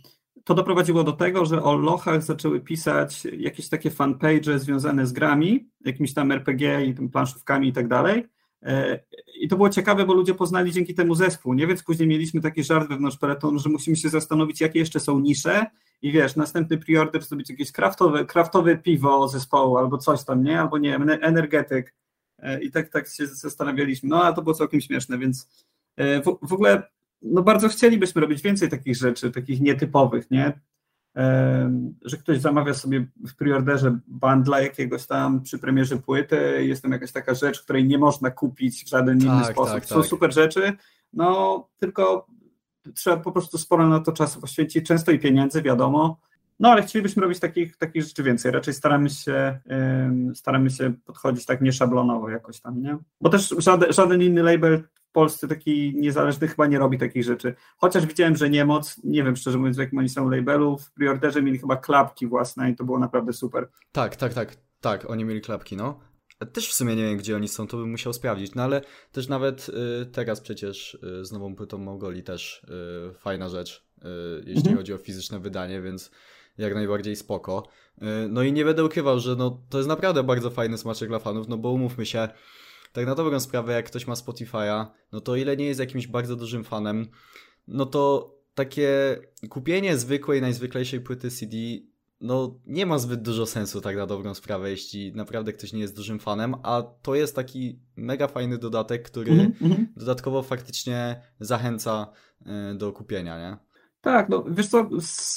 to 0.45 0.53
doprowadziło 0.53 1.03
do 1.03 1.11
tego, 1.11 1.45
że 1.45 1.63
o 1.63 1.75
lochach 1.75 2.23
zaczęły 2.23 2.59
pisać 2.59 3.27
jakieś 3.37 3.69
takie 3.69 3.91
fanpage 3.91 4.59
związane 4.59 5.07
z 5.07 5.13
grami, 5.13 5.69
jakimiś 5.85 6.13
tam 6.13 6.31
RPG 6.31 6.85
i 6.85 6.93
tym 6.93 7.09
planszówkami 7.09 7.67
i 7.67 7.73
tak 7.73 7.87
dalej. 7.87 8.25
E, 8.63 8.99
I 9.39 9.47
to 9.47 9.55
było 9.55 9.69
ciekawe, 9.69 10.05
bo 10.05 10.13
ludzie 10.13 10.33
poznali 10.33 10.71
dzięki 10.71 10.95
temu 10.95 11.15
zespół, 11.15 11.53
nie? 11.53 11.67
Więc 11.67 11.83
później 11.83 12.07
mieliśmy 12.07 12.41
taki 12.41 12.63
żart 12.63 12.89
wewnątrz 12.89 13.17
peletonu, 13.17 13.59
że 13.59 13.69
musimy 13.69 13.95
się 13.95 14.09
zastanowić, 14.09 14.61
jakie 14.61 14.79
jeszcze 14.79 14.99
są 14.99 15.19
nisze 15.19 15.65
i 16.01 16.11
wiesz, 16.11 16.35
następny 16.35 16.77
preorder 16.77 17.23
zrobić 17.23 17.49
jakieś 17.49 17.71
kraftowe, 17.71 18.25
kraftowe 18.25 18.77
piwo 18.77 19.27
zespołu 19.27 19.77
albo 19.77 19.97
coś 19.97 20.23
tam, 20.25 20.43
nie? 20.43 20.61
Albo 20.61 20.77
nie 20.77 20.89
wiem, 20.89 21.09
energetyk. 21.21 21.93
E, 22.39 22.63
I 22.63 22.71
tak, 22.71 22.89
tak 22.89 23.07
się 23.07 23.27
zastanawialiśmy. 23.27 24.09
No, 24.09 24.23
a 24.23 24.33
to 24.33 24.41
było 24.41 24.55
całkiem 24.55 24.81
śmieszne, 24.81 25.17
więc 25.17 25.65
e, 25.97 26.21
w, 26.21 26.37
w 26.41 26.53
ogóle 26.53 26.83
no 27.25 27.41
bardzo 27.41 27.67
chcielibyśmy 27.67 28.21
robić 28.21 28.41
więcej 28.41 28.69
takich 28.69 28.95
rzeczy, 28.95 29.31
takich 29.31 29.61
nietypowych, 29.61 30.31
nie? 30.31 30.59
że 32.05 32.17
ktoś 32.17 32.39
zamawia 32.39 32.73
sobie 32.73 33.07
w 33.27 33.35
preorderze 33.35 33.99
bandla 34.07 34.61
jakiegoś 34.61 35.05
tam 35.05 35.41
przy 35.41 35.59
premierze 35.59 35.97
płyty, 35.97 36.65
jest 36.65 36.81
tam 36.81 36.91
jakaś 36.91 37.11
taka 37.11 37.33
rzecz, 37.33 37.63
której 37.63 37.87
nie 37.87 37.97
można 37.97 38.31
kupić 38.31 38.83
w 38.83 38.89
żaden 38.89 39.19
tak, 39.19 39.27
inny 39.27 39.45
sposób. 39.45 39.73
Tak, 39.73 39.85
Są 39.85 39.95
tak. 39.95 40.05
super 40.05 40.33
rzeczy, 40.33 40.73
no 41.13 41.67
tylko 41.77 42.27
trzeba 42.93 43.17
po 43.17 43.31
prostu 43.31 43.57
sporo 43.57 43.87
na 43.87 43.99
to 43.99 44.11
czasu 44.11 44.41
poświęcić, 44.41 44.87
często 44.87 45.11
i 45.11 45.19
pieniędzy, 45.19 45.61
wiadomo, 45.61 46.19
no 46.59 46.69
ale 46.69 46.83
chcielibyśmy 46.83 47.21
robić 47.21 47.39
takich, 47.39 47.77
takich 47.77 48.03
rzeczy 48.03 48.23
więcej. 48.23 48.51
Raczej 48.51 48.73
staramy 48.73 49.09
się, 49.09 49.59
staramy 50.33 50.69
się 50.69 50.93
podchodzić 51.05 51.45
tak 51.45 51.61
nieszablonowo 51.61 52.29
jakoś 52.29 52.59
tam, 52.59 52.81
nie? 52.81 52.97
Bo 53.21 53.29
też 53.29 53.55
żaden, 53.57 53.93
żaden 53.93 54.21
inny 54.21 54.43
label 54.43 54.83
Polsce 55.15 55.47
taki 55.47 55.93
niezależny 55.95 56.47
chyba 56.47 56.67
nie 56.67 56.79
robi 56.79 56.97
takich 56.97 57.23
rzeczy. 57.23 57.55
Chociaż 57.77 58.05
widziałem, 58.05 58.35
że 58.35 58.49
Niemoc, 58.49 59.01
nie 59.03 59.23
wiem 59.23 59.35
szczerze 59.35 59.57
mówiąc, 59.57 59.77
jakim 59.77 59.99
oni 59.99 60.09
są 60.09 60.29
labelu, 60.29 60.77
w 60.77 60.91
preorderze 60.91 61.41
mieli 61.41 61.59
chyba 61.59 61.77
klapki 61.77 62.27
własne 62.27 62.71
i 62.71 62.75
to 62.75 62.83
było 62.83 62.99
naprawdę 62.99 63.33
super. 63.33 63.69
Tak, 63.91 64.15
tak, 64.15 64.33
tak, 64.33 64.57
tak, 64.81 65.09
oni 65.09 65.25
mieli 65.25 65.41
klapki, 65.41 65.77
no. 65.77 65.99
Też 66.53 66.69
w 66.69 66.73
sumie 66.73 66.95
nie 66.95 67.03
wiem, 67.03 67.17
gdzie 67.17 67.35
oni 67.35 67.47
są, 67.47 67.67
to 67.67 67.77
bym 67.77 67.91
musiał 67.91 68.13
sprawdzić, 68.13 68.55
no 68.55 68.63
ale 68.63 68.81
też 69.11 69.27
nawet 69.27 69.69
y, 69.69 70.05
teraz 70.05 70.41
przecież 70.41 70.93
y, 70.93 71.25
z 71.25 71.31
nową 71.31 71.55
płytą 71.55 71.77
Mongoli 71.77 72.23
też 72.23 72.65
y, 73.11 73.13
fajna 73.13 73.49
rzecz, 73.49 73.87
y, 73.97 74.07
jeśli 74.37 74.57
mhm. 74.57 74.77
chodzi 74.77 74.93
o 74.93 74.97
fizyczne 74.97 75.39
wydanie, 75.39 75.81
więc 75.81 76.11
jak 76.57 76.73
najbardziej 76.73 77.15
spoko. 77.15 77.67
Y, 77.97 78.05
no 78.29 78.43
i 78.43 78.53
nie 78.53 78.65
będę 78.65 78.85
ukrywał, 78.85 79.19
że 79.19 79.35
no, 79.35 79.61
to 79.69 79.77
jest 79.77 79.89
naprawdę 79.89 80.23
bardzo 80.23 80.49
fajny 80.49 80.77
smaczek 80.77 81.09
dla 81.09 81.19
fanów, 81.19 81.47
no 81.47 81.57
bo 81.57 81.71
umówmy 81.71 82.05
się, 82.05 82.27
tak 82.95 83.05
na 83.05 83.15
dobrą 83.15 83.39
sprawę, 83.39 83.73
jak 83.73 83.85
ktoś 83.85 84.07
ma 84.07 84.13
Spotify'a, 84.13 84.85
no 85.11 85.21
to 85.21 85.35
ile 85.35 85.57
nie 85.57 85.65
jest 85.65 85.79
jakimś 85.79 86.07
bardzo 86.07 86.35
dużym 86.35 86.63
fanem, 86.63 87.07
no 87.67 87.85
to 87.85 88.35
takie 88.53 89.19
kupienie 89.49 89.97
zwykłej, 89.97 90.41
najzwyklejszej 90.41 91.01
płyty 91.01 91.31
CD, 91.31 91.57
no 92.21 92.59
nie 92.65 92.85
ma 92.85 92.99
zbyt 92.99 93.21
dużo 93.21 93.45
sensu 93.45 93.81
tak 93.81 93.95
na 93.95 94.07
dobrą 94.07 94.33
sprawę, 94.33 94.69
jeśli 94.69 95.13
naprawdę 95.15 95.53
ktoś 95.53 95.73
nie 95.73 95.81
jest 95.81 95.95
dużym 95.95 96.19
fanem, 96.19 96.55
a 96.63 96.83
to 97.01 97.15
jest 97.15 97.35
taki 97.35 97.79
mega 97.95 98.27
fajny 98.27 98.57
dodatek, 98.57 99.03
który 99.03 99.31
mm 99.31 99.51
-hmm. 99.51 99.85
dodatkowo 99.97 100.43
faktycznie 100.43 101.21
zachęca 101.39 102.07
y, 102.41 102.75
do 102.75 102.93
kupienia, 102.93 103.39
nie? 103.39 103.57
Tak, 104.01 104.29
no 104.29 104.43
wiesz 104.47 104.67
co, 104.67 104.89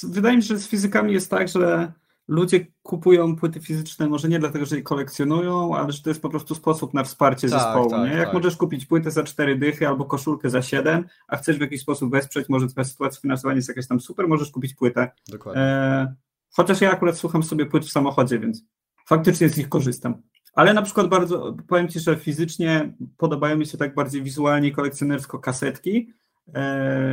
wydaje 0.03 0.37
mi 0.37 0.43
się, 0.43 0.47
że 0.47 0.59
z 0.59 0.67
fizykami 0.67 1.13
jest 1.13 1.31
tak, 1.31 1.47
że 1.47 1.93
ludzie 2.29 2.67
kupują 2.83 3.35
płyty 3.35 3.59
fizyczne 3.59 4.07
może 4.07 4.29
nie 4.29 4.39
dlatego, 4.39 4.65
że 4.65 4.75
je 4.75 4.81
kolekcjonują, 4.81 5.75
ale 5.75 5.91
że 5.91 6.01
to 6.01 6.09
jest 6.09 6.21
po 6.21 6.29
prostu 6.29 6.55
sposób 6.55 6.93
na 6.93 7.03
wsparcie 7.03 7.49
tak, 7.49 7.59
zespołu. 7.59 7.89
Tak, 7.89 8.09
nie? 8.09 8.15
Jak 8.15 8.25
tak. 8.25 8.33
możesz 8.33 8.57
kupić 8.57 8.85
płytę 8.85 9.11
za 9.11 9.23
cztery 9.23 9.57
dychy 9.57 9.87
albo 9.87 10.05
koszulkę 10.05 10.49
za 10.49 10.61
siedem, 10.61 11.05
a 11.27 11.37
chcesz 11.37 11.57
w 11.57 11.61
jakiś 11.61 11.81
sposób 11.81 12.11
wesprzeć, 12.11 12.49
może 12.49 12.67
twoja 12.67 12.85
sytuacja 12.85 13.21
finansowa 13.21 13.53
jest 13.53 13.67
jakaś 13.67 13.87
tam 13.87 13.99
super, 13.99 14.27
możesz 14.27 14.51
kupić 14.51 14.73
płytę. 14.73 15.11
Dokładnie. 15.27 15.61
E, 15.61 16.15
chociaż 16.51 16.81
ja 16.81 16.91
akurat 16.91 17.17
słucham 17.17 17.43
sobie 17.43 17.65
płyt 17.65 17.85
w 17.85 17.91
samochodzie, 17.91 18.39
więc 18.39 18.63
faktycznie 19.05 19.49
z 19.49 19.57
nich 19.57 19.69
korzystam. 19.69 20.21
Ale 20.53 20.73
na 20.73 20.81
przykład 20.81 21.07
bardzo, 21.07 21.55
powiem 21.67 21.87
Ci, 21.87 21.99
że 21.99 22.15
fizycznie 22.15 22.93
podobają 23.17 23.57
mi 23.57 23.65
się 23.65 23.77
tak 23.77 23.95
bardziej 23.95 24.23
wizualnie 24.23 24.71
kolekcjonersko 24.71 25.39
kasetki, 25.39 26.13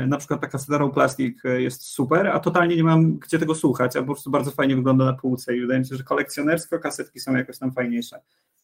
na 0.06 0.16
przykład 0.16 0.40
taka 0.40 0.58
Cedarą 0.58 0.90
Plastik 0.90 1.44
e, 1.44 1.62
jest 1.62 1.82
super, 1.82 2.26
a 2.26 2.40
totalnie 2.40 2.76
nie 2.76 2.84
mam 2.84 3.18
gdzie 3.18 3.38
tego 3.38 3.54
słuchać, 3.54 3.96
a 3.96 4.00
po 4.00 4.06
prostu 4.06 4.30
bardzo 4.30 4.50
fajnie 4.50 4.76
wygląda 4.76 5.04
na 5.04 5.12
półce 5.12 5.56
i 5.56 5.60
wydaje 5.60 5.80
mi 5.80 5.86
się, 5.86 5.96
że 5.96 6.02
kolekcjonersko 6.02 6.78
kasetki 6.78 7.20
są 7.20 7.36
jakoś 7.36 7.58
tam 7.58 7.72
fajniejsze. 7.72 8.20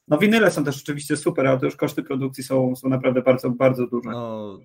No 0.09 0.19
winyle 0.19 0.51
są 0.51 0.65
też 0.65 0.83
oczywiście 0.83 1.17
super, 1.17 1.47
ale 1.47 1.59
to 1.59 1.67
już 1.67 1.77
koszty 1.77 2.03
produkcji 2.03 2.45
są, 2.45 2.77
są 2.77 2.89
naprawdę 2.89 3.23
bardzo, 3.23 3.51
bardzo 3.51 3.87
duże. 3.87 4.11
No 4.11 4.59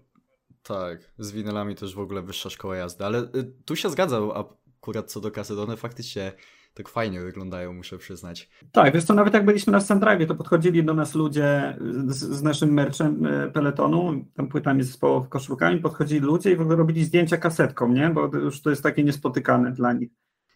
tak, 0.64 1.12
z 1.18 1.32
winylami 1.32 1.76
też 1.76 1.96
w 1.96 2.00
ogóle 2.00 2.22
wyższa 2.22 2.50
szkoła 2.50 2.76
jazdy, 2.76 3.06
ale 3.06 3.20
y, 3.20 3.54
tu 3.66 3.76
się 3.76 3.90
zgadzał 3.90 4.32
akurat 4.32 5.12
co 5.12 5.22
do 5.22 5.32
kaset, 5.32 5.58
one 5.58 5.78
faktycznie 5.78 6.32
tak 6.78 6.90
fajnie 6.90 7.22
wyglądają, 7.22 7.74
muszę 7.74 7.98
przyznać. 7.98 8.50
Tak, 8.72 8.94
wiesz 8.94 9.04
co, 9.04 9.14
nawet 9.14 9.34
jak 9.34 9.46
byliśmy 9.46 9.74
na 9.74 9.82
Sandrive, 9.82 10.28
to 10.28 10.36
podchodzili 10.36 10.84
do 10.84 10.94
nas 10.94 11.16
ludzie 11.16 11.78
z, 12.08 12.16
z 12.16 12.44
naszym 12.44 12.74
merchem 12.74 13.26
e, 13.26 13.52
peletonu, 13.52 14.26
tam 14.36 14.48
płytami 14.48 14.84
zespołów, 14.84 15.30
koszulkami, 15.30 15.80
podchodzili 15.80 16.20
ludzie 16.20 16.52
i 16.52 16.56
w 16.56 16.62
ogóle 16.62 16.76
robili 16.76 17.04
zdjęcia 17.04 17.38
kasetką, 17.38 17.94
nie? 17.94 18.10
Bo 18.10 18.38
już 18.38 18.62
to 18.62 18.70
jest 18.70 18.84
takie 18.84 19.04
niespotykane 19.04 19.72
dla 19.72 19.94
nich. 19.94 20.10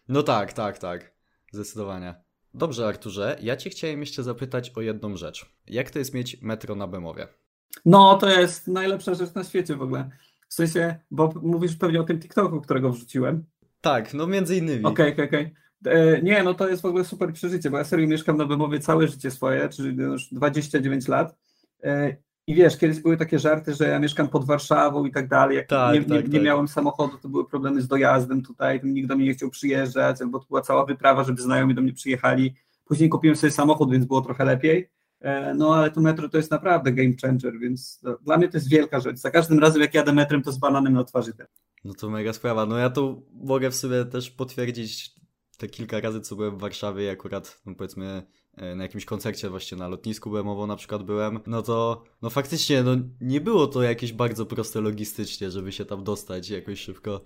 No 0.08 0.22
tak, 0.22 0.52
tak, 0.52 0.78
tak. 0.78 1.12
Zdecydowanie. 1.52 2.14
Dobrze, 2.54 2.86
Arturze, 2.86 3.36
ja 3.40 3.56
Cię 3.56 3.70
chciałem 3.70 4.00
jeszcze 4.00 4.22
zapytać 4.22 4.70
o 4.70 4.80
jedną 4.80 5.16
rzecz. 5.16 5.54
Jak 5.66 5.90
to 5.90 5.98
jest 5.98 6.14
mieć 6.14 6.42
metro 6.42 6.74
na 6.74 6.86
Bemowie? 6.86 7.28
No, 7.84 8.16
to 8.16 8.30
jest 8.30 8.68
najlepsza 8.68 9.14
rzecz 9.14 9.34
na 9.34 9.44
świecie 9.44 9.76
w 9.76 9.82
ogóle. 9.82 10.10
W 10.48 10.54
sensie, 10.54 10.96
bo 11.10 11.32
mówisz 11.42 11.76
pewnie 11.76 12.00
o 12.00 12.04
tym 12.04 12.20
TikToku, 12.20 12.60
którego 12.60 12.90
wrzuciłem. 12.90 13.44
Tak, 13.80 14.14
no 14.14 14.26
między 14.26 14.56
innymi. 14.56 14.84
Okej, 14.84 15.12
okay, 15.12 15.24
okej, 15.24 15.24
okay, 15.24 15.40
okej. 15.40 15.54
E, 15.56 15.61
nie, 16.22 16.42
no 16.42 16.54
to 16.54 16.68
jest 16.68 16.82
w 16.82 16.86
ogóle 16.86 17.04
super 17.04 17.32
przeżycie, 17.32 17.70
bo 17.70 17.78
ja 17.78 17.84
serio 17.84 18.08
mieszkam 18.08 18.36
na 18.36 18.46
Bemowie 18.46 18.80
całe 18.80 19.08
życie 19.08 19.30
swoje, 19.30 19.68
czyli 19.68 19.96
już 19.96 20.28
29 20.34 21.08
lat. 21.08 21.36
E, 21.82 22.16
I 22.46 22.54
wiesz, 22.54 22.78
kiedyś 22.78 23.00
były 23.00 23.16
takie 23.16 23.38
żarty, 23.38 23.74
że 23.74 23.88
ja 23.88 23.98
mieszkam 23.98 24.28
pod 24.28 24.44
Warszawą 24.44 25.04
i 25.04 25.12
tak 25.12 25.28
dalej. 25.28 25.56
Jak 25.56 25.66
tak, 25.66 25.94
nie, 25.94 26.00
tak, 26.00 26.28
nie, 26.28 26.32
tak. 26.32 26.42
miałem 26.42 26.68
samochodu, 26.68 27.18
to 27.18 27.28
były 27.28 27.48
problemy 27.48 27.82
z 27.82 27.88
dojazdem 27.88 28.42
tutaj, 28.42 28.80
nikt 28.84 29.08
do 29.08 29.16
mnie 29.16 29.24
nie 29.24 29.34
chciał 29.34 29.50
przyjeżdżać, 29.50 30.22
albo 30.22 30.38
to 30.38 30.46
była 30.48 30.60
cała 30.60 30.86
wyprawa, 30.86 31.24
żeby 31.24 31.42
znajomi 31.42 31.74
do 31.74 31.82
mnie 31.82 31.92
przyjechali. 31.92 32.54
Później 32.84 33.08
kupiłem 33.08 33.36
sobie 33.36 33.50
samochód, 33.50 33.92
więc 33.92 34.04
było 34.04 34.20
trochę 34.20 34.44
lepiej. 34.44 34.90
E, 35.20 35.54
no 35.54 35.74
ale 35.74 35.90
to 35.90 36.00
metro 36.00 36.28
to 36.28 36.36
jest 36.36 36.50
naprawdę 36.50 36.92
game 36.92 37.12
changer, 37.22 37.58
więc 37.58 38.00
dla 38.22 38.36
mnie 38.36 38.48
to 38.48 38.56
jest 38.56 38.68
wielka 38.68 39.00
rzecz. 39.00 39.16
Za 39.16 39.30
każdym 39.30 39.58
razem 39.58 39.82
jak 39.82 39.94
jadę 39.94 40.12
metrem, 40.12 40.42
to 40.42 40.52
z 40.52 40.58
bananem 40.58 40.92
na 40.92 41.04
twarzy. 41.04 41.32
No 41.84 41.94
to 41.94 42.10
mega 42.10 42.32
sprawa. 42.32 42.66
No 42.66 42.78
ja 42.78 42.90
tu 42.90 43.26
mogę 43.32 43.70
w 43.70 43.74
sobie 43.74 44.04
też 44.04 44.30
potwierdzić 44.30 45.21
te 45.62 45.68
kilka 45.68 46.00
razy, 46.00 46.20
co 46.20 46.36
byłem 46.36 46.56
w 46.56 46.60
Warszawie 46.60 47.10
akurat, 47.10 47.60
no 47.66 47.74
powiedzmy, 47.74 48.22
e, 48.56 48.74
na 48.74 48.82
jakimś 48.82 49.04
koncercie 49.04 49.50
właśnie 49.50 49.78
na 49.78 49.88
lotnisku 49.88 50.30
BMOwo 50.30 50.66
na 50.66 50.76
przykład 50.76 51.02
byłem, 51.02 51.40
no 51.46 51.62
to 51.62 52.04
no 52.22 52.30
faktycznie 52.30 52.82
no 52.82 52.96
nie 53.20 53.40
było 53.40 53.66
to 53.66 53.82
jakieś 53.82 54.12
bardzo 54.12 54.46
proste 54.46 54.80
logistycznie, 54.80 55.50
żeby 55.50 55.72
się 55.72 55.84
tam 55.84 56.04
dostać 56.04 56.50
jakoś 56.50 56.80
szybko. 56.80 57.20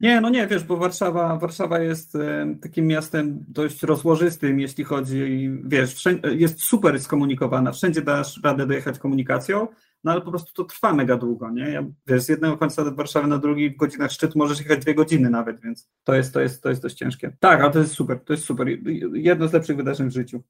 Nie, 0.00 0.20
no 0.20 0.30
nie, 0.30 0.46
wiesz, 0.46 0.64
bo 0.64 0.76
Warszawa, 0.76 1.36
Warszawa 1.36 1.78
jest 1.78 2.14
e, 2.14 2.56
takim 2.62 2.86
miastem 2.86 3.44
dość 3.48 3.82
rozłożystym, 3.82 4.60
jeśli 4.60 4.84
chodzi, 4.84 5.50
wiesz, 5.64 5.94
wszędzie, 5.94 6.28
jest 6.34 6.62
super 6.62 7.00
skomunikowana, 7.00 7.72
wszędzie 7.72 8.02
dasz 8.02 8.40
radę 8.44 8.66
dojechać 8.66 8.98
komunikacją, 8.98 9.68
no 10.04 10.12
ale 10.12 10.20
po 10.20 10.30
prostu 10.30 10.52
to 10.52 10.64
trwa 10.64 10.94
mega 10.94 11.16
długo, 11.16 11.50
nie? 11.50 11.70
Ja, 11.70 11.84
wiesz, 12.06 12.22
z 12.22 12.28
jednego 12.28 12.58
końca 12.58 12.90
Warszawy 12.90 13.28
na 13.28 13.38
drugi 13.38 13.70
w 13.70 13.76
godzinach 13.76 14.12
szczytu 14.12 14.38
możesz 14.38 14.58
jechać 14.58 14.80
dwie 14.80 14.94
godziny 14.94 15.30
nawet, 15.30 15.60
więc 15.60 15.88
to 16.04 16.14
jest, 16.14 16.34
to 16.34 16.40
jest, 16.40 16.62
to 16.62 16.68
jest 16.68 16.82
dość 16.82 16.96
ciężkie. 16.96 17.36
Tak, 17.40 17.60
ale 17.60 17.70
to 17.72 17.78
jest 17.78 17.92
super, 17.92 18.20
to 18.24 18.32
jest 18.32 18.44
super. 18.44 18.68
Jedno 19.12 19.48
z 19.48 19.52
lepszych 19.52 19.76
wydarzeń 19.76 20.08
w 20.08 20.12
życiu. 20.12 20.42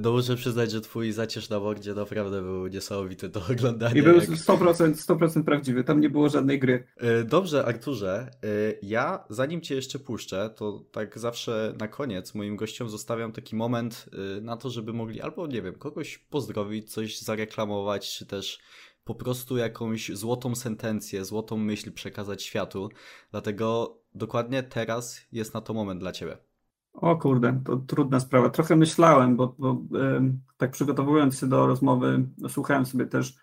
No 0.00 0.12
muszę 0.12 0.36
przyznać, 0.36 0.70
że 0.70 0.80
twój 0.80 1.12
zacierz 1.12 1.50
na 1.50 1.60
Mordzie 1.60 1.94
naprawdę 1.94 2.42
był 2.42 2.66
niesamowity 2.66 3.28
do 3.28 3.40
oglądania. 3.52 4.00
I 4.00 4.02
był 4.02 4.16
jak... 4.16 4.24
100%, 4.24 4.92
100% 4.92 5.44
prawdziwy, 5.44 5.84
tam 5.84 6.00
nie 6.00 6.10
było 6.10 6.28
żadnej 6.28 6.58
gry. 6.58 6.86
E, 6.96 7.24
dobrze, 7.24 7.64
Arturze, 7.64 8.30
ja 8.82 9.24
zanim 9.30 9.60
cię 9.60 9.74
jeszcze 9.74 9.98
puszczę, 9.98 10.50
to 10.56 10.84
tak 10.92 11.18
zawsze 11.18 11.74
na 11.80 11.88
koniec 11.88 12.34
moim 12.34 12.56
gościom 12.56 12.88
zostawiam 12.88 13.32
taki 13.32 13.56
moment 13.56 14.06
na 14.42 14.56
to, 14.56 14.70
żeby 14.70 14.92
mogli 14.92 15.20
albo, 15.20 15.46
nie 15.46 15.62
wiem, 15.62 15.74
kogoś 15.74 16.18
pozdrowić, 16.18 16.92
coś 16.92 17.20
zareklamować, 17.20 18.16
czy 18.16 18.26
też 18.26 18.60
po 19.06 19.14
prostu 19.14 19.56
jakąś 19.56 20.10
złotą 20.14 20.54
sentencję, 20.54 21.24
złotą 21.24 21.56
myśl 21.56 21.92
przekazać 21.92 22.42
światu. 22.42 22.88
Dlatego 23.30 23.98
dokładnie 24.14 24.62
teraz 24.62 25.20
jest 25.32 25.54
na 25.54 25.60
to 25.60 25.74
moment 25.74 26.00
dla 26.00 26.12
ciebie. 26.12 26.38
O 26.92 27.16
kurde, 27.16 27.60
to 27.64 27.76
trudna 27.76 28.20
sprawa. 28.20 28.50
Trochę 28.50 28.76
myślałem, 28.76 29.36
bo, 29.36 29.54
bo 29.58 29.82
tak 30.56 30.70
przygotowując 30.70 31.38
się 31.38 31.46
do 31.46 31.66
rozmowy, 31.66 32.28
słuchałem 32.48 32.86
sobie 32.86 33.06
też 33.06 33.34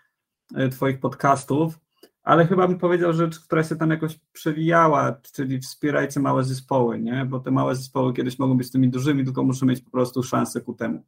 e, 0.56 0.70
Twoich 0.70 1.00
podcastów, 1.00 1.80
ale 2.24 2.48
chyba 2.48 2.68
bym 2.68 2.80
powiedział 2.80 3.14
rzecz, 3.14 3.40
która 3.40 3.64
się 3.64 3.76
tam 3.76 3.90
jakoś 3.90 4.20
przewijała, 4.34 5.22
czyli 5.34 5.60
wspierajcie 5.60 6.20
małe 6.20 6.44
zespoły, 6.44 7.00
nie? 7.00 7.26
Bo 7.26 7.40
te 7.40 7.52
małe 7.52 7.76
zespoły 7.76 8.14
kiedyś 8.14 8.40
mogą 8.40 8.58
być 8.58 8.72
tymi 8.72 8.90
dużymi, 8.90 9.26
tylko 9.26 9.44
muszą 9.44 9.66
mieć 9.66 9.82
po 9.82 9.92
prostu 9.92 10.24
szansę 10.24 10.62
ku 10.62 10.74
temu. 10.74 11.04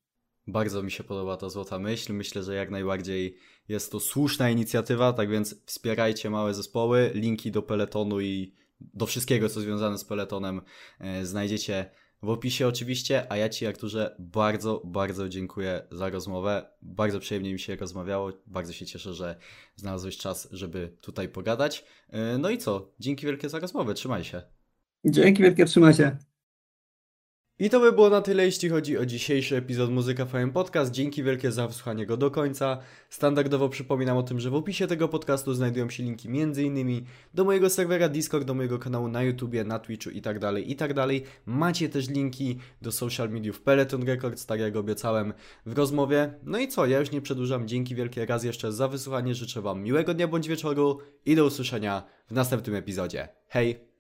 Bardzo 0.48 0.84
mi 0.84 0.92
się 0.92 1.04
podoba 1.04 1.38
ta 1.38 1.50
złota 1.50 1.80
myśl. 1.80 2.14
Myślę, 2.14 2.44
że 2.44 2.56
jak 2.56 2.72
najbardziej 2.72 3.38
jest 3.68 3.92
to 3.92 4.00
słuszna 4.00 4.50
inicjatywa, 4.50 5.14
tak 5.14 5.30
więc 5.30 5.66
wspierajcie 5.66 6.30
małe 6.30 6.54
zespoły. 6.54 7.12
Linki 7.14 7.52
do 7.52 7.62
peletonu 7.62 8.22
i 8.22 8.56
do 8.80 9.06
wszystkiego, 9.06 9.50
co 9.50 9.62
związane 9.62 9.98
z 9.98 10.06
peletonem, 10.06 10.62
e, 11.00 11.26
znajdziecie 11.26 11.92
w 12.24 12.30
opisie 12.30 12.68
oczywiście, 12.68 13.32
a 13.32 13.38
ja 13.38 13.50
Ci 13.50 13.66
Arturze 13.66 14.16
bardzo, 14.20 14.82
bardzo 14.86 15.30
dziękuję 15.30 15.88
za 15.92 16.10
rozmowę. 16.10 16.70
Bardzo 16.82 17.20
przyjemnie 17.20 17.54
mi 17.54 17.60
się 17.60 17.76
rozmawiało, 17.76 18.32
bardzo 18.46 18.74
się 18.74 18.86
cieszę, 18.86 19.14
że 19.14 19.36
znalazłeś 19.76 20.18
czas, 20.18 20.48
żeby 20.52 20.98
tutaj 21.02 21.30
pogadać. 21.30 21.86
E, 22.10 22.38
no 22.38 22.50
i 22.50 22.58
co, 22.58 22.94
dzięki 23.00 23.26
wielkie 23.26 23.50
za 23.50 23.60
rozmowę, 23.60 23.94
trzymaj 23.94 24.24
się. 24.24 24.42
Dzięki 25.06 25.44
wielkie, 25.44 25.66
trzymaj 25.66 25.94
się. 25.94 26.18
I 27.60 27.70
to 27.70 27.80
by 27.80 27.92
było 27.92 28.10
na 28.10 28.22
tyle, 28.22 28.46
jeśli 28.46 28.70
chodzi 28.70 28.98
o 28.98 29.06
dzisiejszy 29.06 29.58
epizod 29.58 29.92
Muzyka 29.92 30.26
FM 30.26 30.52
Podcast. 30.52 30.92
Dzięki 30.92 31.24
wielkie 31.24 31.52
za 31.52 31.68
wysłuchanie 31.68 32.06
go 32.06 32.18
do 32.18 32.32
końca. 32.32 32.78
Standardowo 33.10 33.70
przypominam 33.70 34.18
o 34.18 34.24
tym, 34.24 34.40
że 34.40 34.50
w 34.50 34.56
opisie 34.56 34.88
tego 34.88 35.08
podcastu 35.08 35.54
znajdują 35.54 35.90
się 35.90 36.04
linki 36.04 36.28
m.in. 36.28 37.06
do 37.34 37.44
mojego 37.44 37.70
serwera 37.70 38.10
Discord, 38.10 38.44
do 38.44 38.54
mojego 38.54 38.80
kanału 38.80 39.08
na 39.08 39.24
YouTubie, 39.24 39.64
na 39.64 39.80
Twitchu 39.80 40.10
itd., 40.10 40.40
tak 40.40 40.68
itd. 40.68 40.94
Tak 40.94 41.10
Macie 41.46 41.90
też 41.90 42.10
linki 42.10 42.60
do 42.82 42.92
social 42.92 43.30
mediów 43.30 43.62
Peloton 43.62 44.04
Records, 44.04 44.46
tak 44.46 44.60
jak 44.60 44.76
obiecałem 44.76 45.34
w 45.66 45.78
rozmowie. 45.78 46.34
No 46.44 46.60
i 46.60 46.68
co, 46.68 46.86
ja 46.86 47.00
już 47.00 47.12
nie 47.12 47.22
przedłużam. 47.22 47.68
Dzięki 47.68 47.96
wielkie 47.96 48.26
raz 48.26 48.44
jeszcze 48.44 48.72
za 48.72 48.88
wysłuchanie. 48.88 49.36
Życzę 49.36 49.62
Wam 49.62 49.84
miłego 49.84 50.14
dnia 50.14 50.28
bądź 50.28 50.48
wieczoru 50.48 51.00
i 51.26 51.36
do 51.36 51.46
usłyszenia 51.46 52.04
w 52.28 52.34
następnym 52.34 52.76
epizodzie. 52.76 53.28
Hej! 53.48 53.95